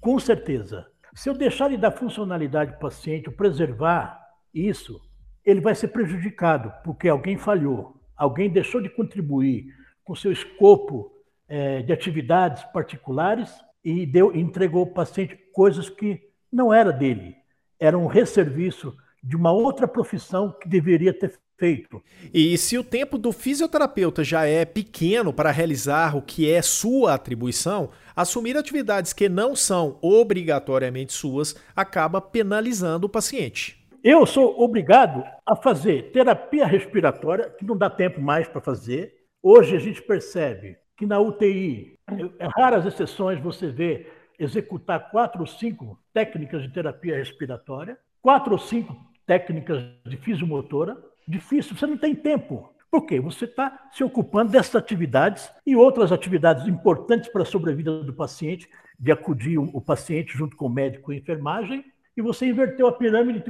com 0.00 0.16
certeza. 0.20 0.86
Se 1.12 1.28
eu 1.28 1.34
deixar 1.34 1.70
de 1.70 1.76
dar 1.76 1.90
funcionalidade 1.90 2.70
para 2.72 2.78
o 2.78 2.82
paciente, 2.82 3.30
preservar 3.32 4.16
isso, 4.54 5.00
ele 5.44 5.60
vai 5.60 5.74
ser 5.74 5.88
prejudicado, 5.88 6.72
porque 6.84 7.08
alguém 7.08 7.36
falhou, 7.36 7.96
alguém 8.16 8.48
deixou 8.48 8.80
de 8.80 8.88
contribuir 8.88 9.66
com 10.04 10.14
seu 10.14 10.30
escopo 10.30 11.10
é, 11.48 11.82
de 11.82 11.92
atividades 11.92 12.64
particulares 12.72 13.52
e 13.84 14.06
deu, 14.06 14.34
entregou 14.34 14.80
ao 14.80 14.86
paciente 14.86 15.38
coisas 15.52 15.88
que 15.88 16.20
não 16.52 16.72
era 16.72 16.92
dele. 16.92 17.36
era 17.78 17.98
um 17.98 18.06
resserviço 18.06 18.96
de 19.22 19.36
uma 19.36 19.52
outra 19.52 19.88
profissão 19.88 20.54
que 20.60 20.68
deveria 20.68 21.12
ter 21.12 21.38
feito. 21.58 22.02
E 22.32 22.56
se 22.58 22.76
o 22.78 22.84
tempo 22.84 23.16
do 23.18 23.32
fisioterapeuta 23.32 24.22
já 24.22 24.44
é 24.46 24.64
pequeno 24.64 25.32
para 25.32 25.50
realizar 25.50 26.16
o 26.16 26.22
que 26.22 26.50
é 26.50 26.60
sua 26.62 27.14
atribuição, 27.14 27.90
assumir 28.14 28.56
atividades 28.56 29.12
que 29.12 29.28
não 29.28 29.54
são 29.56 29.98
obrigatoriamente 30.02 31.12
suas 31.12 31.54
acaba 31.74 32.20
penalizando 32.20 33.06
o 33.06 33.10
paciente. 33.10 33.82
Eu 34.02 34.26
sou 34.26 34.60
obrigado 34.60 35.24
a 35.46 35.56
fazer 35.56 36.12
terapia 36.12 36.66
respiratória, 36.66 37.48
que 37.50 37.64
não 37.64 37.76
dá 37.76 37.88
tempo 37.88 38.20
mais 38.20 38.46
para 38.46 38.60
fazer. 38.60 39.14
Hoje 39.42 39.76
a 39.76 39.78
gente 39.78 40.02
percebe 40.02 40.76
que 41.04 41.06
na 41.06 41.20
UTI, 41.20 41.98
é 42.38 42.46
raras 42.46 42.86
exceções 42.86 43.38
você 43.40 43.70
vê 43.70 44.10
executar 44.38 45.10
quatro 45.10 45.42
ou 45.42 45.46
cinco 45.46 45.98
técnicas 46.12 46.62
de 46.62 46.70
terapia 46.70 47.16
respiratória, 47.16 47.98
quatro 48.22 48.52
ou 48.52 48.58
cinco 48.58 48.96
técnicas 49.26 49.82
de 50.04 50.16
fisiomotora. 50.16 50.96
Difícil, 51.28 51.76
você 51.76 51.86
não 51.86 51.96
tem 51.96 52.14
tempo. 52.14 52.70
Por 52.90 53.06
quê? 53.06 53.20
Você 53.20 53.44
está 53.44 53.88
se 53.92 54.02
ocupando 54.02 54.52
dessas 54.52 54.76
atividades 54.76 55.50
e 55.66 55.76
outras 55.76 56.10
atividades 56.10 56.66
importantes 56.66 57.28
para 57.28 57.42
a 57.42 57.46
sobrevida 57.46 58.02
do 58.02 58.14
paciente, 58.14 58.68
de 58.98 59.12
acudir 59.12 59.58
o 59.58 59.80
paciente 59.80 60.36
junto 60.36 60.56
com 60.56 60.66
o 60.66 60.70
médico 60.70 61.12
e 61.12 61.18
enfermagem, 61.18 61.84
e 62.16 62.22
você 62.22 62.46
inverteu 62.46 62.86
a 62.86 62.92
pirâmide, 62.92 63.42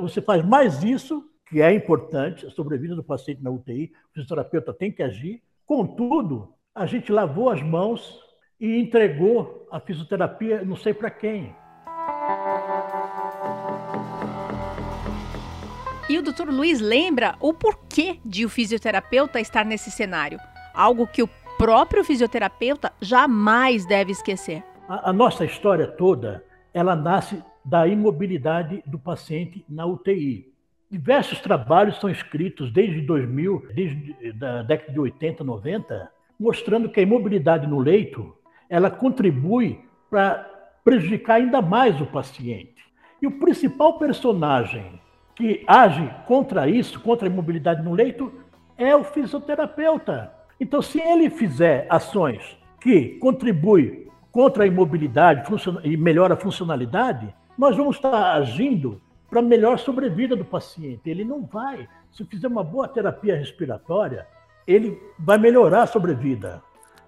você 0.00 0.22
faz 0.22 0.44
mais 0.44 0.82
isso, 0.82 1.30
que 1.48 1.60
é 1.60 1.72
importante, 1.72 2.46
a 2.46 2.50
sobrevida 2.50 2.96
do 2.96 3.04
paciente 3.04 3.42
na 3.42 3.50
UTI, 3.50 3.92
o 4.10 4.14
fisioterapeuta 4.14 4.72
tem 4.72 4.90
que 4.90 5.02
agir. 5.02 5.42
Contudo, 5.66 6.55
a 6.76 6.84
gente 6.84 7.10
lavou 7.10 7.48
as 7.48 7.62
mãos 7.62 8.20
e 8.60 8.78
entregou 8.78 9.66
a 9.72 9.80
fisioterapia, 9.80 10.62
não 10.62 10.76
sei 10.76 10.92
para 10.92 11.10
quem. 11.10 11.56
E 16.08 16.18
o 16.18 16.22
doutor 16.22 16.48
Luiz 16.48 16.78
lembra 16.78 17.34
o 17.40 17.54
porquê 17.54 18.20
de 18.24 18.44
o 18.44 18.48
fisioterapeuta 18.50 19.40
estar 19.40 19.64
nesse 19.64 19.90
cenário, 19.90 20.38
algo 20.74 21.06
que 21.06 21.22
o 21.22 21.28
próprio 21.56 22.04
fisioterapeuta 22.04 22.92
jamais 23.00 23.86
deve 23.86 24.12
esquecer. 24.12 24.62
A, 24.86 25.10
a 25.10 25.12
nossa 25.14 25.46
história 25.46 25.86
toda, 25.86 26.44
ela 26.74 26.94
nasce 26.94 27.42
da 27.64 27.88
imobilidade 27.88 28.82
do 28.86 28.98
paciente 28.98 29.64
na 29.66 29.86
UTI. 29.86 30.52
Diversos 30.90 31.40
trabalhos 31.40 31.98
são 31.98 32.10
escritos 32.10 32.70
desde 32.70 33.00
2000, 33.00 33.66
desde 33.74 34.14
a 34.44 34.62
década 34.62 34.92
de 34.92 35.00
80, 35.00 35.42
90, 35.42 36.15
mostrando 36.38 36.88
que 36.88 37.00
a 37.00 37.02
imobilidade 37.02 37.66
no 37.66 37.78
leito 37.78 38.34
ela 38.68 38.90
contribui 38.90 39.80
para 40.10 40.48
prejudicar 40.84 41.36
ainda 41.36 41.60
mais 41.62 42.00
o 42.00 42.06
paciente. 42.06 42.84
E 43.20 43.26
o 43.26 43.38
principal 43.38 43.98
personagem 43.98 45.00
que 45.34 45.62
age 45.66 46.08
contra 46.26 46.68
isso, 46.68 47.00
contra 47.00 47.28
a 47.28 47.30
imobilidade 47.30 47.82
no 47.82 47.92
leito, 47.92 48.32
é 48.76 48.94
o 48.96 49.04
fisioterapeuta. 49.04 50.32
Então, 50.58 50.80
se 50.80 51.00
ele 51.00 51.28
fizer 51.28 51.86
ações 51.90 52.56
que 52.80 53.18
contribuem 53.18 54.06
contra 54.32 54.64
a 54.64 54.66
imobilidade 54.66 55.42
e 55.84 55.96
melhora 55.96 56.34
a 56.34 56.38
funcionalidade, 56.38 57.34
nós 57.56 57.76
vamos 57.76 57.96
estar 57.96 58.34
agindo 58.34 59.00
para 59.28 59.42
melhor 59.42 59.78
sobrevida 59.78 60.36
do 60.36 60.44
paciente. 60.44 61.08
Ele 61.08 61.24
não 61.24 61.42
vai, 61.44 61.88
se 62.12 62.24
fizer 62.24 62.48
uma 62.48 62.64
boa 62.64 62.88
terapia 62.88 63.36
respiratória, 63.36 64.26
ele 64.66 65.00
vai 65.18 65.38
melhorar 65.38 65.82
a 65.82 65.86
sobrevida. 65.86 66.62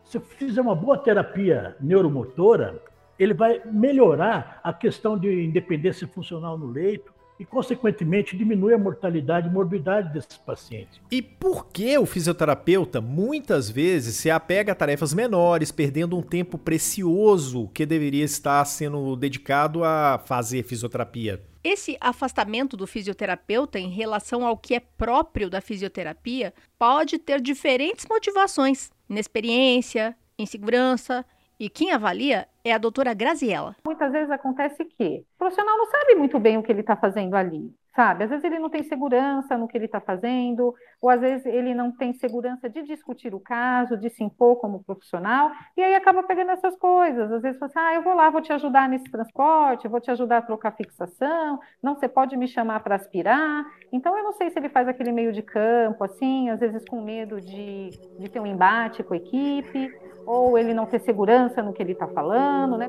Se 0.05 0.19
fizer 0.21 0.61
uma 0.61 0.75
boa 0.75 0.97
terapia 0.97 1.77
neuromotora, 1.81 2.83
ele 3.19 3.35
vai 3.35 3.61
melhorar 3.67 4.61
a 4.62 4.73
questão 4.73 5.19
de 5.19 5.45
independência 5.45 6.07
funcional 6.07 6.57
no 6.57 6.67
leito, 6.67 7.12
e, 7.38 7.45
consequentemente, 7.45 8.37
diminui 8.37 8.75
a 8.75 8.78
mortalidade 8.78 9.49
e 9.49 9.50
morbidade 9.50 10.12
desses 10.12 10.37
pacientes. 10.37 11.00
E 11.11 11.23
por 11.23 11.66
que 11.66 11.97
o 11.97 12.04
fisioterapeuta 12.04 13.00
muitas 13.00 13.71
vezes 13.71 14.16
se 14.16 14.30
apega 14.30 14.73
a 14.73 14.75
tarefas 14.75 15.14
menores, 15.14 15.71
perdendo 15.71 16.16
um 16.16 16.23
tempo 16.23 16.59
precioso 16.59 17.68
que 17.68 17.87
deveria 17.87 18.25
estar 18.25 18.64
sendo 18.64 19.14
dedicado 19.16 19.85
a 19.85 20.18
fazer 20.25 20.64
fisioterapia? 20.64 21.42
Esse 21.62 21.97
afastamento 22.00 22.76
do 22.76 22.87
fisioterapeuta 22.87 23.78
em 23.78 23.90
relação 23.90 24.47
ao 24.47 24.57
que 24.57 24.75
é 24.75 24.80
próprio 24.80 25.50
da 25.50 25.61
fisioterapia 25.61 26.54
pode 26.78 27.18
ter 27.18 27.40
diferentes 27.40 28.07
motivações: 28.09 28.90
inexperiência, 29.09 30.16
insegurança 30.38 31.25
e 31.59 31.69
quem 31.69 31.91
avalia 31.91 32.47
é 32.65 32.73
a 32.73 32.79
doutora 32.79 33.15
Graziella. 33.15 33.75
Muitas 33.85 34.12
vezes 34.12 34.31
acontece 34.31 34.85
que 34.85 35.25
o 35.35 35.38
profissional 35.38 35.77
não 35.77 35.87
sabe 35.87 36.15
muito 36.15 36.38
bem 36.38 36.57
o 36.57 36.62
que 36.62 36.71
ele 36.71 36.81
está 36.81 36.95
fazendo 36.97 37.35
ali, 37.35 37.75
sabe? 37.97 38.25
Às 38.25 38.31
vezes 38.31 38.45
ele 38.45 38.59
não 38.59 38.69
tem 38.69 38.83
segurança 38.85 39.57
no 39.57 39.67
que 39.67 39.77
ele 39.77 39.87
está 39.87 40.00
fazendo, 40.00 40.75
ou 41.00 41.11
às 41.11 41.21
vezes 41.21 41.47
ele 41.47 41.75
não 41.75 41.91
tem 41.91 42.12
segurança 42.12 42.69
de 42.69 42.83
discutir 42.83 43.35
o 43.35 43.41
caso, 43.41 43.97
de 43.97 44.11
se 44.11 44.23
impor 44.23 44.57
como 44.57 44.85
profissional, 44.85 45.50
e 45.77 45.83
aí 45.83 45.95
acaba 45.95 46.23
pegando 46.23 46.53
essas 46.53 46.77
coisas. 46.77 47.33
Às 47.33 47.43
vezes 47.43 47.59
você 47.59 47.65
assim, 47.65 47.79
ah, 47.79 47.95
eu 47.95 48.03
vou 48.03 48.15
lá, 48.15 48.31
vou 48.31 48.43
te 48.43 48.53
ajudar 48.53 48.88
nesse 48.88 49.11
transporte, 49.11 49.88
vou 49.88 50.00
te 50.00 50.11
ajudar 50.11 50.38
a 50.38 50.43
trocar 50.43 50.77
fixação, 50.77 51.59
não, 51.83 51.97
você 51.97 52.09
pode 52.09 52.37
me 52.37 52.47
chamar 52.47 52.81
para 52.81 52.95
aspirar. 52.95 53.67
Então 53.91 54.17
eu 54.17 54.23
não 54.23 54.33
sei 54.33 54.50
se 54.50 54.59
ele 54.59 54.69
faz 54.69 54.87
aquele 54.87 55.11
meio 55.11 55.33
de 55.33 55.43
campo, 55.43 56.05
assim, 56.05 56.50
às 56.50 56.61
vezes 56.61 56.85
com 56.85 57.00
medo 57.00 57.41
de, 57.41 57.91
de 58.19 58.29
ter 58.29 58.38
um 58.38 58.47
embate 58.47 59.03
com 59.03 59.15
a 59.15 59.17
equipe 59.17 59.91
ou 60.29 60.59
ele 60.59 60.75
não 60.75 60.85
ter 60.85 61.01
segurança 61.01 61.63
no 61.63 61.73
que 61.73 61.83
ele 61.83 61.93
está 61.93 62.07
falando, 62.07 62.77
né? 62.77 62.87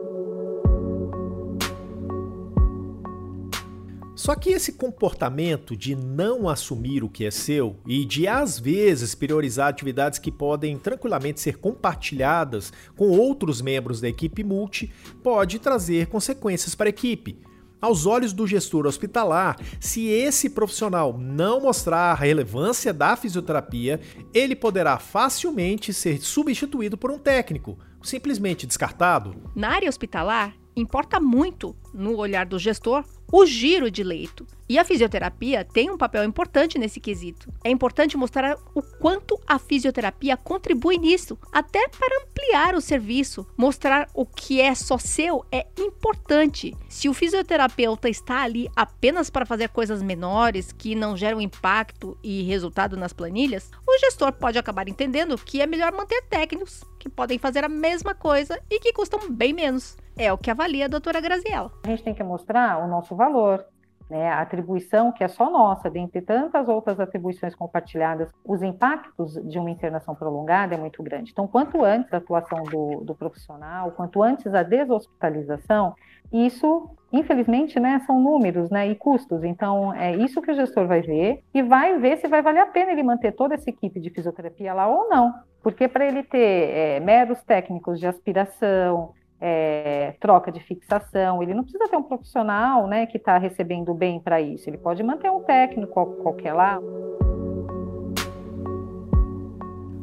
Só 4.14 4.36
que 4.36 4.50
esse 4.50 4.74
comportamento 4.74 5.78
de 5.78 5.96
não 5.96 6.50
assumir 6.50 7.02
o 7.02 7.10
que 7.10 7.26
é 7.26 7.32
seu 7.32 7.78
e 7.88 8.04
de 8.04 8.28
às 8.28 8.60
vezes 8.60 9.16
priorizar 9.16 9.70
atividades 9.70 10.20
que 10.20 10.30
podem 10.30 10.78
tranquilamente 10.78 11.40
ser 11.40 11.58
compartilhadas 11.58 12.74
com 12.98 13.08
outros 13.08 13.62
membros 13.62 14.02
da 14.02 14.10
equipe 14.10 14.44
multi 14.44 14.92
pode 15.24 15.58
trazer 15.60 16.08
consequências 16.08 16.76
para 16.76 16.88
a 16.88 16.92
equipe. 16.92 17.38
Aos 17.82 18.06
olhos 18.06 18.34
do 18.34 18.46
gestor 18.46 18.86
hospitalar, 18.86 19.56
se 19.80 20.08
esse 20.08 20.50
profissional 20.50 21.18
não 21.18 21.62
mostrar 21.62 22.12
a 22.12 22.14
relevância 22.14 22.94
da 22.94 23.16
fisioterapia, 23.16 24.02
ele 24.34 24.54
poderá 24.54 25.00
facilmente 25.00 25.94
ser 25.94 26.20
substituído 26.22 26.98
por 26.98 27.10
um 27.10 27.18
técnico, 27.18 27.80
simplesmente 28.04 28.68
descartado. 28.68 29.34
Na 29.56 29.70
área 29.70 29.88
hospitalar, 29.88 30.54
importa 30.76 31.22
muito, 31.22 31.74
no 31.94 32.18
olhar 32.18 32.46
do 32.46 32.60
gestor, 32.60 33.06
o 33.32 33.46
giro 33.46 33.90
de 33.90 34.04
leito. 34.04 34.46
E 34.68 34.78
a 34.78 34.86
fisioterapia 34.86 35.66
tem 35.66 35.90
um 35.90 35.98
papel 35.98 36.24
importante 36.24 36.78
nesse 36.78 37.00
quesito. 37.00 37.52
É 37.64 37.72
importante 37.72 38.16
mostrar 38.16 38.56
o 38.76 38.84
quanto 38.84 39.40
a 39.48 39.58
fisioterapia 39.58 40.38
contribui 40.38 40.98
nisso, 40.98 41.40
até 41.52 41.88
para 41.90 42.22
ampliar 42.22 42.76
o 42.76 42.82
serviço. 42.82 43.48
Mostrar 43.58 44.08
o 44.14 44.26
que 44.28 44.62
é 44.62 44.76
só 44.76 45.00
seu 45.00 45.44
é 45.52 45.66
importante. 45.78 46.76
Se 46.88 47.10
o 47.10 47.14
fisioterapeuta 47.14 48.08
está 48.10 48.44
ali 48.44 48.70
apenas 48.76 49.30
para 49.30 49.46
fazer 49.46 49.70
coisas 49.70 50.04
menores 50.04 50.72
que 50.72 50.94
não 50.94 51.18
geram 51.18 51.42
impacto 51.42 52.16
e 52.24 52.44
resultado 52.44 52.96
nas 52.96 53.12
planilhas, 53.12 53.72
o 53.88 54.00
gestor 54.00 54.34
pode 54.34 54.60
acabar 54.60 54.88
entendendo 54.88 55.38
que 55.38 55.62
é 55.62 55.66
melhor 55.66 55.92
manter 55.92 56.22
técnicos 56.30 56.84
que 57.00 57.10
podem 57.10 57.40
fazer 57.40 57.64
a 57.64 57.70
mesma 57.70 58.14
coisa 58.14 58.60
e 58.70 58.80
que 58.80 58.94
custam 58.94 59.32
bem 59.32 59.54
menos. 59.54 59.98
É 60.18 60.32
o 60.32 60.38
que 60.38 60.52
avalia 60.52 60.86
a 60.86 60.90
doutora 60.90 61.22
Graziella. 61.22 61.72
A 61.86 61.90
gente 61.90 62.04
tem 62.04 62.14
que 62.14 62.24
mostrar 62.24 62.84
o 62.84 62.88
nosso 62.88 63.16
valor, 63.16 63.66
né, 64.10 64.30
a 64.30 64.42
atribuição 64.42 65.12
que 65.12 65.24
é 65.24 65.28
só 65.28 65.50
nossa, 65.50 65.90
dentre 65.90 66.22
tantas 66.22 66.68
outras 66.68 67.00
atribuições 67.00 67.54
compartilhadas, 67.54 68.32
os 68.44 68.64
impactos 68.64 69.34
de 69.48 69.60
uma 69.60 69.70
internação 69.70 70.16
prolongada 70.16 70.76
é 70.76 70.78
muito 70.78 71.02
grande. 71.04 71.32
Então, 71.32 71.48
quanto 71.48 71.84
antes 71.84 72.14
a 72.14 72.18
atuação 72.18 72.64
do, 72.64 73.02
do 73.04 73.16
profissional, 73.16 73.92
quanto 73.92 74.24
antes 74.24 74.54
a 74.54 74.64
deshospitalização, 74.64 75.94
isso, 76.32 76.90
infelizmente, 77.12 77.80
né, 77.80 78.00
são 78.06 78.22
números 78.22 78.70
né, 78.70 78.88
e 78.88 78.96
custos. 78.96 79.44
Então, 79.44 79.94
é 79.94 80.16
isso 80.16 80.42
que 80.42 80.52
o 80.52 80.56
gestor 80.56 80.88
vai 80.88 81.02
ver 81.02 81.44
e 81.54 81.62
vai 81.62 81.98
ver 81.98 82.18
se 82.18 82.28
vai 82.28 82.42
valer 82.42 82.62
a 82.62 82.68
pena 82.68 82.92
ele 82.92 83.04
manter 83.04 83.32
toda 83.32 83.56
essa 83.56 83.70
equipe 83.70 84.00
de 84.00 84.10
fisioterapia 84.10 84.74
lá 84.74 84.88
ou 84.88 85.10
não. 85.10 85.34
Porque 85.62 85.88
para 85.88 86.06
ele 86.06 86.24
ter 86.24 86.70
é, 86.70 87.00
meros 87.00 87.42
técnicos 87.44 88.00
de 88.00 88.08
aspiração, 88.08 89.14
é, 89.40 90.16
troca 90.20 90.52
de 90.52 90.60
fixação, 90.60 91.42
ele 91.42 91.54
não 91.54 91.64
precisa 91.64 91.88
ter 91.88 91.98
um 91.98 92.04
profissional 92.04 92.88
né, 92.88 93.06
que 93.06 93.18
está 93.18 93.38
recebendo 93.38 93.94
bem 93.94 94.20
para 94.20 94.42
isso, 94.42 94.70
ele 94.70 94.78
pode 94.78 95.02
manter 95.04 95.30
um 95.32 95.42
técnico 95.42 96.06
qualquer 96.22 96.54
lá. 96.54 96.80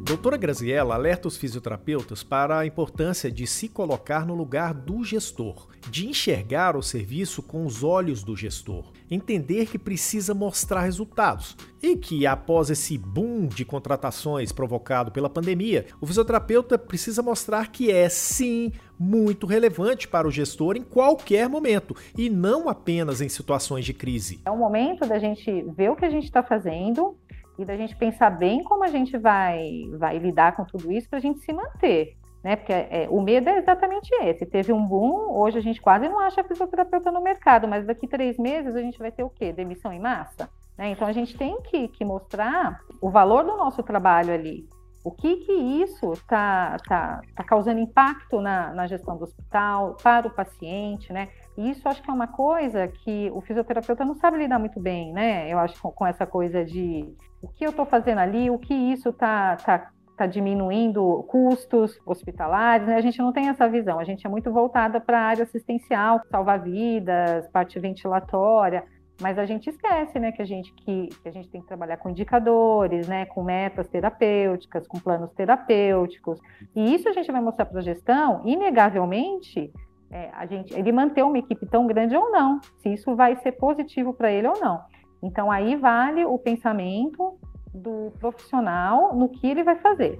Doutora 0.07 0.37
Graziella 0.37 0.95
alerta 0.95 1.27
os 1.27 1.35
fisioterapeutas 1.35 2.23
para 2.23 2.59
a 2.59 2.65
importância 2.65 3.29
de 3.29 3.45
se 3.45 3.67
colocar 3.67 4.25
no 4.25 4.33
lugar 4.33 4.73
do 4.73 5.03
gestor, 5.03 5.67
de 5.89 6.07
enxergar 6.07 6.77
o 6.77 6.81
serviço 6.81 7.43
com 7.43 7.65
os 7.65 7.83
olhos 7.83 8.23
do 8.23 8.33
gestor, 8.33 8.93
entender 9.11 9.65
que 9.65 9.77
precisa 9.77 10.33
mostrar 10.33 10.83
resultados 10.83 11.57
e 11.83 11.97
que, 11.97 12.25
após 12.25 12.69
esse 12.69 12.97
boom 12.97 13.47
de 13.47 13.65
contratações 13.65 14.53
provocado 14.53 15.11
pela 15.11 15.29
pandemia, 15.29 15.87
o 15.99 16.07
fisioterapeuta 16.07 16.77
precisa 16.77 17.21
mostrar 17.21 17.69
que 17.69 17.91
é 17.91 18.07
sim 18.07 18.71
muito 18.99 19.45
relevante 19.45 20.07
para 20.07 20.27
o 20.27 20.31
gestor 20.31 20.75
em 20.75 20.83
qualquer 20.83 21.47
momento 21.49 21.95
e 22.17 22.29
não 22.29 22.69
apenas 22.69 23.21
em 23.21 23.29
situações 23.29 23.85
de 23.85 23.93
crise. 23.93 24.41
É 24.45 24.51
o 24.51 24.57
momento 24.57 25.05
da 25.07 25.19
gente 25.19 25.63
ver 25.75 25.89
o 25.89 25.95
que 25.95 26.05
a 26.05 26.09
gente 26.09 26.25
está 26.25 26.41
fazendo 26.41 27.15
e 27.57 27.65
da 27.65 27.75
gente 27.75 27.95
pensar 27.95 28.29
bem 28.29 28.63
como 28.63 28.83
a 28.83 28.87
gente 28.87 29.17
vai, 29.17 29.83
vai 29.97 30.17
lidar 30.17 30.55
com 30.55 30.63
tudo 30.63 30.91
isso 30.91 31.09
para 31.09 31.19
a 31.19 31.21
gente 31.21 31.39
se 31.39 31.51
manter. 31.51 32.15
Né? 32.43 32.55
Porque 32.55 32.71
é, 32.71 33.07
o 33.09 33.19
medo 33.21 33.49
é 33.49 33.57
exatamente 33.57 34.09
esse. 34.21 34.45
Teve 34.45 34.71
um 34.71 34.85
boom, 34.85 35.37
hoje 35.37 35.57
a 35.57 35.61
gente 35.61 35.81
quase 35.81 36.07
não 36.07 36.19
acha 36.19 36.43
fisioterapeuta 36.43 37.11
no 37.11 37.21
mercado, 37.21 37.67
mas 37.67 37.85
daqui 37.85 38.07
três 38.07 38.37
meses 38.37 38.75
a 38.75 38.81
gente 38.81 38.99
vai 38.99 39.11
ter 39.11 39.23
o 39.23 39.29
quê? 39.29 39.51
Demissão 39.51 39.91
em 39.91 39.99
massa? 39.99 40.49
Né? 40.77 40.91
Então 40.91 41.07
a 41.07 41.11
gente 41.11 41.35
tem 41.35 41.59
que, 41.61 41.87
que 41.87 42.05
mostrar 42.05 42.79
o 43.01 43.09
valor 43.09 43.43
do 43.43 43.57
nosso 43.57 43.81
trabalho 43.81 44.33
ali. 44.33 44.67
O 45.07 45.11
que 45.11 45.37
que 45.37 45.53
isso 45.53 46.11
está 46.11 46.75
tá, 46.85 47.21
tá 47.33 47.43
causando 47.45 47.79
impacto 47.79 48.41
na, 48.41 48.73
na 48.73 48.87
gestão 48.87 49.15
do 49.15 49.23
hospital, 49.23 49.95
para 50.03 50.27
o 50.27 50.29
paciente, 50.29 51.13
né? 51.13 51.29
E 51.57 51.69
isso 51.69 51.87
acho 51.87 52.03
que 52.03 52.11
é 52.11 52.13
uma 52.13 52.27
coisa 52.27 52.89
que 52.89 53.31
o 53.33 53.39
fisioterapeuta 53.39 54.03
não 54.03 54.15
sabe 54.15 54.37
lidar 54.37 54.59
muito 54.59 54.81
bem, 54.81 55.13
né? 55.13 55.49
Eu 55.49 55.59
acho 55.59 55.81
com, 55.81 55.91
com 55.91 56.05
essa 56.05 56.25
coisa 56.25 56.65
de 56.65 57.15
o 57.41 57.47
que 57.47 57.65
eu 57.65 57.69
estou 57.69 57.85
fazendo 57.85 58.17
ali, 58.17 58.49
o 58.49 58.59
que 58.59 58.73
isso 58.73 59.07
está 59.07 59.55
tá, 59.55 59.91
tá 60.17 60.25
diminuindo 60.25 61.23
custos 61.29 61.97
hospitalares, 62.05 62.85
né? 62.85 62.95
A 62.95 63.01
gente 63.01 63.19
não 63.19 63.31
tem 63.31 63.47
essa 63.47 63.65
visão, 63.69 63.99
a 63.99 64.03
gente 64.03 64.27
é 64.27 64.29
muito 64.29 64.51
voltada 64.51 64.99
para 64.99 65.19
a 65.21 65.23
área 65.23 65.43
assistencial, 65.43 66.19
salvar 66.29 66.59
vidas, 66.59 67.47
parte 67.47 67.79
ventilatória, 67.79 68.83
mas 69.21 69.39
a 69.39 69.45
gente 69.45 69.69
esquece, 69.69 70.19
né, 70.19 70.31
que 70.31 70.41
a 70.41 70.45
gente 70.45 70.71
que, 70.73 71.07
que, 71.07 71.27
a 71.27 71.31
gente 71.31 71.49
tem 71.49 71.61
que 71.61 71.67
trabalhar 71.67 71.97
com 71.97 72.09
indicadores, 72.09 73.07
né, 73.07 73.25
com 73.25 73.43
metas 73.43 73.87
terapêuticas, 73.87 74.87
com 74.87 74.99
planos 74.99 75.31
terapêuticos. 75.33 76.39
E 76.75 76.93
isso 76.93 77.09
a 77.09 77.13
gente 77.13 77.31
vai 77.31 77.41
mostrar 77.41 77.65
para 77.65 77.79
a 77.79 77.83
gestão, 77.83 78.41
inegavelmente, 78.45 79.71
é, 80.11 80.29
a 80.33 80.45
gente 80.45 80.73
ele 80.73 80.91
manter 80.91 81.23
uma 81.23 81.37
equipe 81.37 81.65
tão 81.65 81.87
grande 81.87 82.15
ou 82.15 82.31
não, 82.31 82.59
se 82.77 82.93
isso 82.93 83.15
vai 83.15 83.35
ser 83.37 83.53
positivo 83.53 84.13
para 84.13 84.31
ele 84.31 84.47
ou 84.47 84.59
não. 84.59 84.81
Então 85.21 85.51
aí 85.51 85.75
vale 85.75 86.23
o 86.25 86.37
pensamento 86.37 87.37
do 87.73 88.11
profissional 88.19 89.15
no 89.15 89.29
que 89.29 89.47
ele 89.47 89.63
vai 89.63 89.75
fazer. 89.77 90.19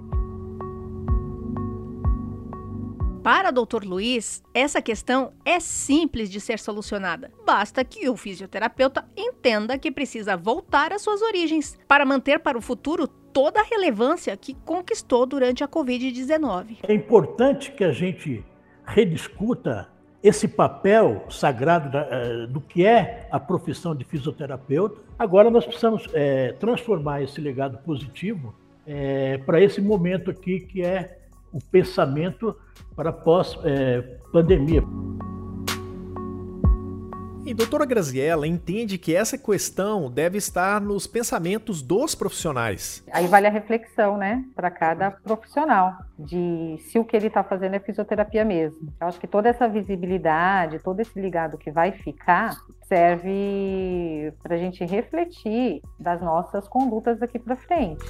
Para 3.22 3.50
Dr. 3.50 3.84
Luiz, 3.84 4.42
essa 4.54 4.80
questão 4.80 5.32
é 5.44 5.60
simples 5.60 6.30
de 6.30 6.40
ser 6.40 6.58
solucionada. 6.58 7.30
Basta 7.44 7.84
que 7.84 8.08
o 8.08 8.16
fisioterapeuta 8.16 9.04
entenda 9.16 9.78
que 9.78 9.90
precisa 9.90 10.36
voltar 10.36 10.92
às 10.92 11.02
suas 11.02 11.20
origens 11.20 11.78
para 11.86 12.04
manter 12.04 12.38
para 12.40 12.56
o 12.56 12.62
futuro 12.62 13.08
toda 13.08 13.60
a 13.60 13.64
relevância 13.64 14.36
que 14.36 14.54
conquistou 14.64 15.26
durante 15.26 15.62
a 15.62 15.68
Covid-19. 15.68 16.78
É 16.82 16.94
importante 16.94 17.72
que 17.72 17.84
a 17.84 17.92
gente 17.92 18.44
rediscuta 18.86 19.88
esse 20.22 20.48
papel 20.48 21.24
sagrado 21.28 21.90
da, 21.90 22.02
uh, 22.02 22.46
do 22.48 22.60
que 22.60 22.84
é 22.84 23.28
a 23.30 23.38
profissão 23.38 23.94
de 23.94 24.04
fisioterapeuta. 24.04 25.00
Agora 25.18 25.50
nós 25.50 25.64
precisamos 25.64 26.08
é, 26.12 26.52
transformar 26.52 27.22
esse 27.22 27.40
legado 27.40 27.78
positivo 27.78 28.54
é, 28.86 29.38
para 29.38 29.60
esse 29.60 29.80
momento 29.80 30.30
aqui 30.30 30.60
que 30.60 30.82
é 30.82 31.17
o 31.52 31.58
pensamento 31.60 32.56
para 32.94 33.12
pós-pandemia. 33.12 34.82
E 37.48 37.54
doutora 37.54 37.86
Graziella 37.86 38.46
entende 38.46 38.98
que 38.98 39.16
essa 39.16 39.38
questão 39.38 40.10
deve 40.10 40.36
estar 40.36 40.82
nos 40.82 41.06
pensamentos 41.06 41.80
dos 41.80 42.14
profissionais. 42.14 43.02
Aí 43.10 43.26
vale 43.26 43.46
a 43.46 43.50
reflexão, 43.50 44.18
né, 44.18 44.44
para 44.54 44.70
cada 44.70 45.10
profissional, 45.10 45.94
de 46.18 46.76
se 46.80 46.98
o 46.98 47.04
que 47.06 47.16
ele 47.16 47.28
está 47.28 47.42
fazendo 47.42 47.72
é 47.72 47.78
fisioterapia 47.78 48.44
mesmo. 48.44 48.92
Eu 49.00 49.06
acho 49.06 49.18
que 49.18 49.26
toda 49.26 49.48
essa 49.48 49.66
visibilidade, 49.66 50.78
todo 50.80 51.00
esse 51.00 51.18
ligado 51.18 51.56
que 51.56 51.70
vai 51.70 51.92
ficar, 51.92 52.54
serve 52.86 54.30
para 54.42 54.56
a 54.56 54.58
gente 54.58 54.84
refletir 54.84 55.80
das 55.98 56.20
nossas 56.20 56.68
condutas 56.68 57.18
daqui 57.18 57.38
para 57.38 57.56
frente. 57.56 58.04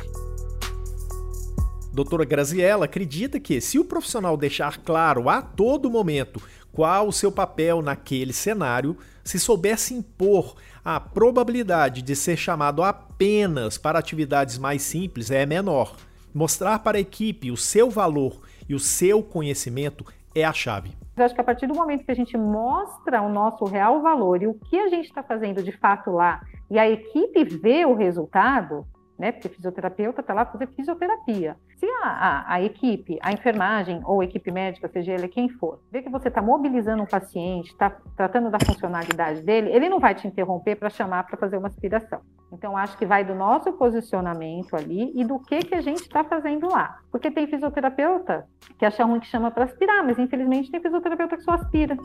Doutora 1.93 2.25
Graziella 2.25 2.85
acredita 2.85 3.41
que, 3.41 3.61
se 3.61 3.79
o 3.79 3.85
profissional 3.85 4.37
deixar 4.37 4.79
claro 4.79 5.29
a 5.29 5.41
todo 5.41 5.91
momento 5.91 6.41
qual 6.71 7.09
o 7.09 7.13
seu 7.13 7.33
papel 7.33 7.83
naquele 7.83 8.33
cenário, 8.33 8.97
se 9.25 9.39
soubesse 9.39 9.95
impor 9.95 10.55
a 10.85 11.01
probabilidade 11.01 12.03
de 12.03 12.15
ser 12.15 12.37
chamado 12.37 12.83
apenas 12.83 13.77
para 13.77 13.99
atividades 13.99 14.59
mais 14.59 14.83
simples 14.83 15.31
é 15.31 15.45
menor. 15.45 15.97
Mostrar 16.33 16.79
para 16.81 16.99
a 16.99 17.01
equipe 17.01 17.51
o 17.51 17.57
seu 17.57 17.91
valor 17.91 18.43
e 18.69 18.75
o 18.75 18.79
seu 18.79 19.23
conhecimento 19.23 20.05
é 20.35 20.45
a 20.45 20.53
chave. 20.53 20.93
Eu 21.17 21.25
acho 21.25 21.35
que 21.35 21.41
a 21.41 21.45
partir 21.45 21.67
do 21.67 21.75
momento 21.75 22.05
que 22.05 22.13
a 22.13 22.15
gente 22.15 22.37
mostra 22.37 23.21
o 23.23 23.29
nosso 23.29 23.65
real 23.65 24.01
valor 24.01 24.41
e 24.43 24.47
o 24.47 24.55
que 24.55 24.79
a 24.79 24.89
gente 24.89 25.07
está 25.07 25.23
fazendo 25.23 25.63
de 25.63 25.73
fato 25.73 26.11
lá, 26.11 26.41
e 26.71 26.79
a 26.79 26.89
equipe 26.89 27.45
vê 27.45 27.85
o 27.85 27.95
resultado, 27.95 28.87
né? 29.19 29.33
Porque 29.33 29.49
fisioterapeuta 29.49 30.21
está 30.21 30.33
lá 30.33 30.45
para 30.45 30.53
fazer 30.53 30.73
fisioterapia. 30.75 31.57
Se 31.77 31.87
a, 31.87 32.07
a, 32.07 32.55
a, 32.55 32.63
equipe, 32.63 33.19
a 33.21 33.33
enfermagem 33.33 34.01
ou 34.05 34.21
a 34.21 34.25
equipe 34.25 34.51
médica, 34.51 34.89
seja 34.89 35.13
ele 35.13 35.29
quem 35.29 35.49
for, 35.49 35.81
vê 35.91 36.03
que 36.03 36.09
você 36.09 36.29
está 36.29 36.41
mobilizando 36.41 37.03
um 37.03 37.07
paciente, 37.07 37.73
está 37.73 37.91
tratando 38.17 38.51
da 38.51 38.59
funcionalidade 38.65 39.43
dele, 39.43 39.71
ele 39.71 39.89
não 39.89 39.99
vai 39.99 40.15
te 40.15 40.29
interromper 40.29 40.77
para 40.77 40.91
chamar 40.91 41.25
para 41.25 41.37
fazer 41.37 41.57
uma 41.57 41.69
aspiração. 41.69 42.21
Então, 42.53 42.77
acho 42.77 42.97
que 42.97 43.05
vai 43.05 43.25
do 43.25 43.35
nosso 43.35 43.73
posicionamento 43.73 44.75
ali 44.75 45.13
e 45.15 45.25
do 45.25 45.39
que, 45.39 45.59
que 45.59 45.75
a 45.75 45.81
gente 45.81 46.03
está 46.03 46.25
fazendo 46.25 46.69
lá. 46.69 46.99
Porque 47.11 47.31
tem 47.31 47.47
fisioterapeuta 47.47 48.47
que 48.79 48.87
acha 48.87 49.05
ruim 49.05 49.21
que 49.21 49.27
chama 49.27 49.51
para 49.51 49.65
aspirar, 49.65 50.03
mas 50.05 50.19
infelizmente 50.19 50.71
tem 50.71 50.81
fisioterapeuta 50.81 51.37
que 51.37 51.43
só 51.43 51.53
aspira. 51.53 51.97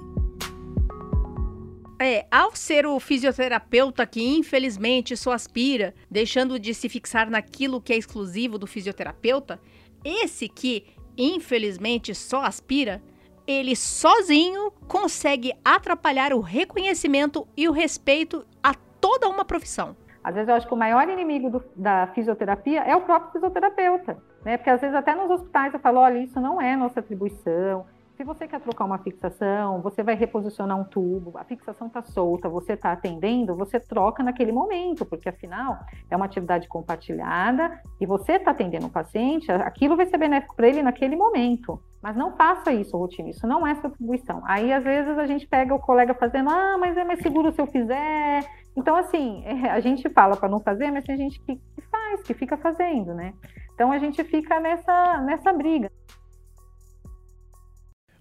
É, 1.99 2.25
ao 2.31 2.55
ser 2.55 2.85
o 2.85 2.99
fisioterapeuta 2.99 4.05
que 4.05 4.21
infelizmente 4.21 5.15
só 5.15 5.31
aspira, 5.31 5.93
deixando 6.09 6.59
de 6.59 6.73
se 6.73 6.89
fixar 6.89 7.29
naquilo 7.29 7.81
que 7.81 7.93
é 7.93 7.97
exclusivo 7.97 8.57
do 8.57 8.67
fisioterapeuta, 8.67 9.59
esse 10.03 10.49
que 10.49 10.85
infelizmente 11.17 12.13
só 12.15 12.43
aspira, 12.43 13.01
ele 13.45 13.75
sozinho 13.75 14.71
consegue 14.87 15.53
atrapalhar 15.63 16.33
o 16.33 16.39
reconhecimento 16.39 17.47
e 17.55 17.67
o 17.67 17.71
respeito 17.71 18.45
a 18.61 18.73
toda 18.73 19.27
uma 19.27 19.45
profissão. 19.45 19.95
Às 20.23 20.35
vezes 20.35 20.47
eu 20.47 20.55
acho 20.55 20.67
que 20.67 20.73
o 20.73 20.77
maior 20.77 21.07
inimigo 21.09 21.49
do, 21.49 21.63
da 21.75 22.07
fisioterapia 22.07 22.81
é 22.81 22.95
o 22.95 23.01
próprio 23.01 23.33
fisioterapeuta, 23.33 24.17
né? 24.45 24.55
Porque 24.57 24.69
às 24.69 24.79
vezes 24.79 24.95
até 24.95 25.13
nos 25.13 25.29
hospitais 25.29 25.73
eu 25.73 25.79
falo, 25.81 25.99
olha, 25.99 26.19
isso 26.19 26.39
não 26.39 26.61
é 26.61 26.77
nossa 26.77 27.01
atribuição, 27.01 27.85
se 28.23 28.25
você 28.25 28.47
quer 28.47 28.61
trocar 28.61 28.85
uma 28.85 28.99
fixação, 28.99 29.81
você 29.81 30.01
vai 30.01 30.15
reposicionar 30.15 30.79
um 30.79 30.85
tubo, 30.85 31.37
a 31.37 31.43
fixação 31.43 31.87
está 31.87 32.01
solta, 32.01 32.47
você 32.47 32.71
está 32.71 32.93
atendendo, 32.93 33.53
você 33.53 33.81
troca 33.81 34.23
naquele 34.23 34.53
momento, 34.53 35.05
porque 35.05 35.27
afinal 35.27 35.77
é 36.09 36.15
uma 36.15 36.23
atividade 36.23 36.69
compartilhada 36.69 37.81
e 37.99 38.05
você 38.05 38.33
está 38.33 38.51
atendendo 38.51 38.85
o 38.85 38.89
paciente, 38.89 39.51
aquilo 39.51 39.97
vai 39.97 40.05
ser 40.05 40.17
benéfico 40.17 40.55
para 40.55 40.69
ele 40.69 40.81
naquele 40.81 41.17
momento. 41.17 41.77
Mas 42.01 42.15
não 42.15 42.31
faça 42.37 42.71
isso, 42.71 42.97
rotina, 42.97 43.29
isso 43.29 43.45
não 43.45 43.67
é 43.67 43.75
sua 43.75 43.89
atribuição. 43.89 44.41
Aí, 44.45 44.71
às 44.71 44.83
vezes, 44.85 45.17
a 45.17 45.25
gente 45.25 45.45
pega 45.45 45.75
o 45.75 45.79
colega 45.79 46.13
fazendo, 46.13 46.49
ah, 46.49 46.77
mas 46.79 46.95
é 46.95 47.03
mais 47.03 47.19
seguro 47.19 47.51
se 47.51 47.61
eu 47.61 47.67
fizer. 47.67 48.39
Então, 48.75 48.95
assim, 48.95 49.43
a 49.69 49.81
gente 49.81 50.09
fala 50.09 50.37
para 50.37 50.47
não 50.47 50.61
fazer, 50.61 50.91
mas 50.91 51.03
tem 51.03 51.17
gente 51.17 51.41
que, 51.41 51.55
que 51.55 51.81
faz, 51.89 52.23
que 52.23 52.33
fica 52.33 52.55
fazendo, 52.55 53.13
né? 53.13 53.33
Então, 53.73 53.91
a 53.91 53.97
gente 53.97 54.23
fica 54.23 54.61
nessa, 54.61 55.21
nessa 55.21 55.51
briga. 55.51 55.91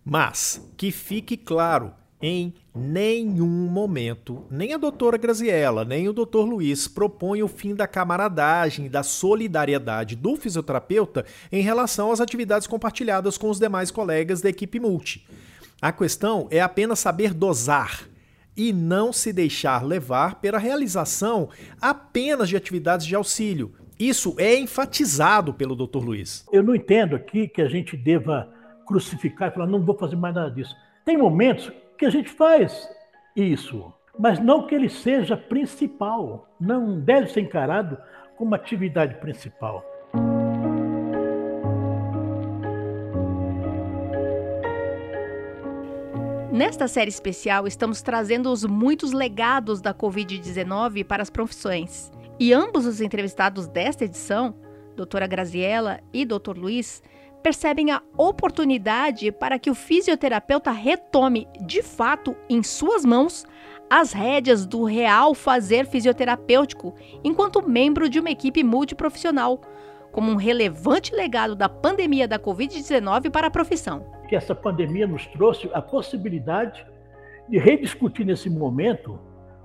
Mas 0.04 0.60
que 0.76 0.90
fique 0.90 1.36
claro, 1.36 1.92
em 2.20 2.54
nenhum 2.74 3.68
momento, 3.68 4.46
nem 4.48 4.72
a 4.72 4.78
doutora 4.78 5.16
Graziella, 5.16 5.84
nem 5.84 6.08
o 6.08 6.12
doutor 6.12 6.44
Luiz 6.44 6.86
propõem 6.86 7.42
o 7.42 7.48
fim 7.48 7.74
da 7.74 7.86
camaradagem 7.86 8.86
e 8.86 8.88
da 8.88 9.02
solidariedade 9.02 10.14
do 10.14 10.36
fisioterapeuta 10.36 11.26
em 11.50 11.62
relação 11.62 12.12
às 12.12 12.20
atividades 12.20 12.68
compartilhadas 12.68 13.36
com 13.36 13.50
os 13.50 13.58
demais 13.58 13.90
colegas 13.90 14.40
da 14.40 14.48
equipe 14.48 14.78
multi. 14.78 15.26
A 15.80 15.90
questão 15.90 16.46
é 16.48 16.60
apenas 16.60 17.00
saber 17.00 17.34
dosar 17.34 18.08
e 18.56 18.72
não 18.72 19.12
se 19.12 19.32
deixar 19.32 19.84
levar 19.84 20.36
pela 20.36 20.58
realização 20.58 21.48
apenas 21.80 22.48
de 22.48 22.56
atividades 22.56 23.04
de 23.04 23.16
auxílio. 23.16 23.72
Isso 23.98 24.34
é 24.38 24.56
enfatizado 24.56 25.52
pelo 25.52 25.74
Dr. 25.74 25.98
Luiz. 25.98 26.44
Eu 26.52 26.62
não 26.62 26.74
entendo 26.74 27.16
aqui 27.16 27.48
que 27.48 27.60
a 27.60 27.68
gente 27.68 27.96
deva 27.96 28.48
crucificar 28.86 29.48
e 29.48 29.54
falar, 29.54 29.66
não 29.66 29.80
vou 29.80 29.96
fazer 29.96 30.16
mais 30.16 30.34
nada 30.34 30.50
disso. 30.50 30.74
Tem 31.04 31.16
momentos 31.16 31.72
que 31.98 32.06
a 32.06 32.10
gente 32.10 32.30
faz 32.30 32.88
isso, 33.34 33.92
mas 34.18 34.38
não 34.38 34.66
que 34.66 34.74
ele 34.74 34.88
seja 34.88 35.36
principal. 35.36 36.48
Não 36.60 37.00
deve 37.00 37.28
ser 37.28 37.40
encarado 37.40 37.98
como 38.36 38.54
atividade 38.54 39.14
principal. 39.16 39.84
Nesta 46.52 46.86
série 46.86 47.08
especial, 47.08 47.66
estamos 47.66 48.02
trazendo 48.02 48.52
os 48.52 48.62
muitos 48.64 49.12
legados 49.12 49.80
da 49.80 49.94
Covid-19 49.94 51.02
para 51.02 51.22
as 51.22 51.30
profissões. 51.30 52.12
E 52.38 52.52
ambos 52.52 52.84
os 52.84 53.00
entrevistados 53.00 53.66
desta 53.66 54.04
edição, 54.04 54.54
doutora 54.94 55.26
Graziella 55.26 56.00
e 56.12 56.26
doutor 56.26 56.58
Luiz, 56.58 57.02
percebem 57.42 57.90
a 57.90 58.00
oportunidade 58.16 59.32
para 59.32 59.58
que 59.58 59.70
o 59.70 59.74
fisioterapeuta 59.74 60.70
retome, 60.70 61.48
de 61.60 61.82
fato, 61.82 62.36
em 62.48 62.62
suas 62.62 63.04
mãos, 63.04 63.44
as 63.90 64.12
rédeas 64.12 64.64
do 64.64 64.84
real 64.84 65.34
fazer 65.34 65.86
fisioterapêutico 65.86 66.94
enquanto 67.22 67.68
membro 67.68 68.08
de 68.08 68.20
uma 68.20 68.30
equipe 68.30 68.62
multiprofissional, 68.64 69.60
como 70.10 70.30
um 70.30 70.36
relevante 70.36 71.14
legado 71.14 71.54
da 71.56 71.68
pandemia 71.68 72.28
da 72.28 72.38
Covid-19 72.38 73.30
para 73.30 73.48
a 73.48 73.50
profissão. 73.50 74.06
Que 74.28 74.36
essa 74.36 74.54
pandemia 74.54 75.06
nos 75.06 75.26
trouxe 75.26 75.68
a 75.74 75.82
possibilidade 75.82 76.86
de 77.48 77.58
rediscutir 77.58 78.24
nesse 78.24 78.48
momento 78.48 79.18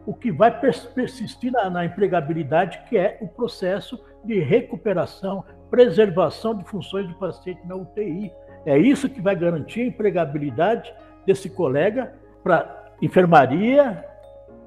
o 0.06 0.14
que 0.14 0.32
vai 0.32 0.58
persistir 0.60 1.52
na, 1.52 1.70
na 1.70 1.86
empregabilidade, 1.86 2.82
que 2.88 2.98
é 2.98 3.18
o 3.22 3.28
processo 3.28 4.00
de 4.24 4.40
recuperação, 4.40 5.44
preservação 5.70 6.56
de 6.56 6.64
funções 6.66 7.08
do 7.08 7.16
paciente 7.16 7.62
na 7.66 7.76
UTI. 7.76 8.32
É 8.66 8.78
isso 8.78 9.10
que 9.10 9.22
vai 9.22 9.36
garantir 9.36 9.82
a 9.82 9.86
empregabilidade 9.86 10.94
desse 11.26 11.50
colega 11.50 12.14
para 12.44 12.94
enfermaria, 13.02 14.04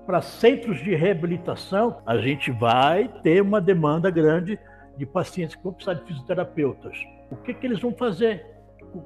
para 0.07 0.21
centros 0.21 0.79
de 0.79 0.95
reabilitação. 0.95 1.99
A 2.07 2.19
gente 2.19 2.51
vai 2.51 3.09
ter 3.23 3.41
uma 3.43 3.61
demanda 3.61 4.11
grande 4.11 4.59
de 4.97 5.07
pacientes 5.07 5.57
que 5.57 5.63
vão 5.63 5.73
precisar 5.73 5.95
de 5.95 6.05
fisioterapeutas. 6.05 6.97
O 7.31 7.37
que, 7.37 7.55
que 7.55 7.67
eles 7.67 7.81
vão 7.81 7.93
fazer 7.93 8.45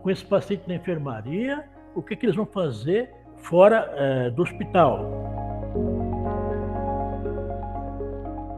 com 0.02 0.10
esse 0.10 0.24
paciente 0.24 0.64
na 0.66 0.74
enfermaria? 0.74 1.64
O 1.94 2.02
que, 2.02 2.16
que 2.16 2.26
eles 2.26 2.36
vão 2.36 2.46
fazer 2.46 3.10
fora 3.36 3.92
é, 3.96 4.30
do 4.30 4.42
hospital? 4.42 5.24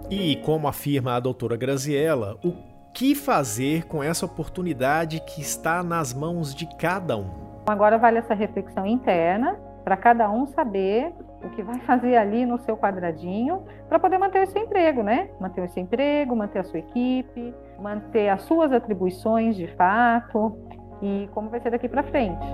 E 0.08 0.36
como 0.36 0.68
afirma 0.68 1.14
a 1.14 1.20
doutora 1.20 1.56
Graziella, 1.56 2.38
o 2.44 2.52
que 2.96 3.14
fazer 3.14 3.86
com 3.86 4.02
essa 4.02 4.24
oportunidade 4.24 5.20
que 5.20 5.42
está 5.42 5.82
nas 5.82 6.14
mãos 6.14 6.54
de 6.54 6.66
cada 6.78 7.14
um? 7.14 7.26
Agora 7.66 7.98
vale 7.98 8.16
essa 8.16 8.32
reflexão 8.32 8.86
interna 8.86 9.54
para 9.84 9.98
cada 9.98 10.30
um 10.30 10.46
saber 10.46 11.12
o 11.44 11.50
que 11.50 11.62
vai 11.62 11.78
fazer 11.80 12.16
ali 12.16 12.46
no 12.46 12.58
seu 12.60 12.74
quadradinho 12.74 13.64
para 13.86 13.98
poder 13.98 14.16
manter 14.16 14.42
o 14.42 14.50
seu 14.50 14.62
emprego, 14.62 15.02
né? 15.02 15.28
Manter 15.38 15.60
o 15.60 15.68
seu 15.68 15.82
emprego, 15.82 16.34
manter 16.34 16.60
a 16.60 16.64
sua 16.64 16.78
equipe, 16.78 17.54
manter 17.78 18.30
as 18.30 18.40
suas 18.44 18.72
atribuições 18.72 19.56
de 19.56 19.66
fato 19.74 20.56
e 21.02 21.28
como 21.34 21.50
vai 21.50 21.60
ser 21.60 21.72
daqui 21.72 21.90
para 21.90 22.02
frente. 22.02 22.46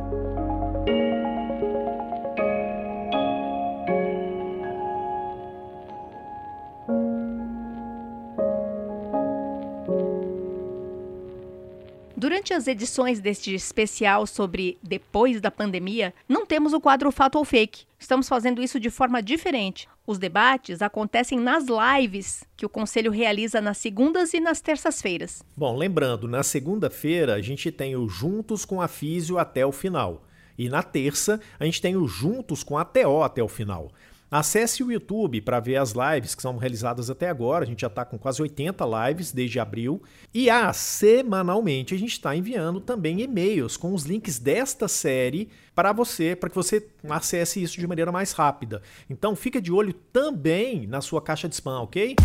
Durante 12.32 12.54
as 12.54 12.66
edições 12.66 13.20
deste 13.20 13.54
especial 13.54 14.26
sobre 14.26 14.78
depois 14.82 15.38
da 15.38 15.50
pandemia, 15.50 16.14
não 16.26 16.46
temos 16.46 16.72
o 16.72 16.80
quadro 16.80 17.12
Fato 17.12 17.36
ou 17.36 17.44
Fake. 17.44 17.84
Estamos 17.98 18.26
fazendo 18.26 18.62
isso 18.62 18.80
de 18.80 18.88
forma 18.88 19.22
diferente. 19.22 19.86
Os 20.06 20.18
debates 20.18 20.80
acontecem 20.80 21.38
nas 21.38 21.66
lives 21.66 22.42
que 22.56 22.64
o 22.64 22.70
Conselho 22.70 23.10
realiza 23.10 23.60
nas 23.60 23.76
segundas 23.76 24.32
e 24.32 24.40
nas 24.40 24.62
terças-feiras. 24.62 25.44
Bom, 25.54 25.76
lembrando, 25.76 26.26
na 26.26 26.42
segunda-feira 26.42 27.34
a 27.34 27.42
gente 27.42 27.70
tem 27.70 27.96
o 27.96 28.08
Juntos 28.08 28.64
com 28.64 28.80
a 28.80 28.88
Físio 28.88 29.36
até 29.36 29.66
o 29.66 29.70
final. 29.70 30.24
E 30.56 30.70
na 30.70 30.82
terça 30.82 31.38
a 31.60 31.66
gente 31.66 31.82
tem 31.82 31.96
o 31.96 32.08
Juntos 32.08 32.64
com 32.64 32.78
a 32.78 32.84
TO 32.86 33.22
até 33.22 33.42
o 33.42 33.48
final. 33.48 33.92
Acesse 34.32 34.82
o 34.82 34.90
YouTube 34.90 35.42
para 35.42 35.60
ver 35.60 35.76
as 35.76 35.92
lives 35.92 36.34
que 36.34 36.40
são 36.40 36.56
realizadas 36.56 37.10
até 37.10 37.28
agora. 37.28 37.64
A 37.64 37.66
gente 37.66 37.82
já 37.82 37.88
está 37.88 38.02
com 38.02 38.16
quase 38.16 38.40
80 38.40 38.82
lives 38.86 39.30
desde 39.30 39.60
abril. 39.60 40.02
E 40.32 40.48
ah, 40.48 40.72
semanalmente 40.72 41.94
a 41.94 41.98
gente 41.98 42.12
está 42.12 42.34
enviando 42.34 42.80
também 42.80 43.20
e-mails 43.20 43.76
com 43.76 43.92
os 43.92 44.04
links 44.04 44.38
desta 44.38 44.88
série 44.88 45.50
para 45.74 45.92
você, 45.92 46.34
para 46.34 46.48
que 46.48 46.56
você 46.56 46.88
acesse 47.10 47.62
isso 47.62 47.78
de 47.78 47.86
maneira 47.86 48.10
mais 48.10 48.32
rápida. 48.32 48.80
Então 49.10 49.36
fica 49.36 49.60
de 49.60 49.70
olho 49.70 49.92
também 49.92 50.86
na 50.86 51.02
sua 51.02 51.20
caixa 51.20 51.46
de 51.46 51.54
spam, 51.54 51.82
ok? 51.82 52.16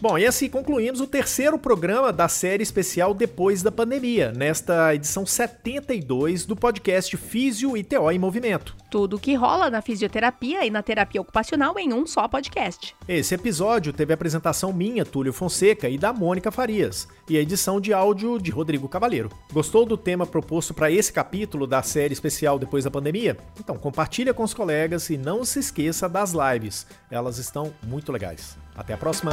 Bom, 0.00 0.16
e 0.16 0.24
assim 0.24 0.48
concluímos 0.48 1.00
o 1.00 1.08
terceiro 1.08 1.58
programa 1.58 2.12
da 2.12 2.28
série 2.28 2.62
especial 2.62 3.12
Depois 3.12 3.64
da 3.64 3.72
Pandemia, 3.72 4.30
nesta 4.30 4.94
edição 4.94 5.26
72 5.26 6.46
do 6.46 6.54
podcast 6.54 7.16
Físio 7.16 7.76
e 7.76 7.82
TO 7.82 8.08
em 8.08 8.16
Movimento. 8.16 8.76
Tudo 8.92 9.16
o 9.16 9.18
que 9.18 9.34
rola 9.34 9.68
na 9.68 9.82
fisioterapia 9.82 10.64
e 10.64 10.70
na 10.70 10.84
terapia 10.84 11.20
ocupacional 11.20 11.76
em 11.80 11.92
um 11.92 12.06
só 12.06 12.28
podcast. 12.28 12.94
Esse 13.08 13.34
episódio 13.34 13.92
teve 13.92 14.12
a 14.12 14.14
apresentação 14.14 14.72
minha, 14.72 15.04
Túlio 15.04 15.32
Fonseca, 15.32 15.88
e 15.88 15.98
da 15.98 16.12
Mônica 16.12 16.52
Farias, 16.52 17.08
e 17.28 17.36
a 17.36 17.40
edição 17.40 17.80
de 17.80 17.92
áudio 17.92 18.38
de 18.38 18.52
Rodrigo 18.52 18.88
Cavaleiro. 18.88 19.30
Gostou 19.52 19.84
do 19.84 19.96
tema 19.96 20.24
proposto 20.24 20.72
para 20.72 20.92
esse 20.92 21.12
capítulo 21.12 21.66
da 21.66 21.82
série 21.82 22.12
especial 22.12 22.56
Depois 22.56 22.84
da 22.84 22.90
Pandemia? 22.90 23.36
Então 23.58 23.76
compartilha 23.76 24.32
com 24.32 24.44
os 24.44 24.54
colegas 24.54 25.10
e 25.10 25.18
não 25.18 25.44
se 25.44 25.58
esqueça 25.58 26.08
das 26.08 26.32
lives, 26.32 26.86
elas 27.10 27.38
estão 27.38 27.74
muito 27.82 28.12
legais. 28.12 28.56
Até 28.78 28.92
a 28.92 28.96
próxima! 28.96 29.32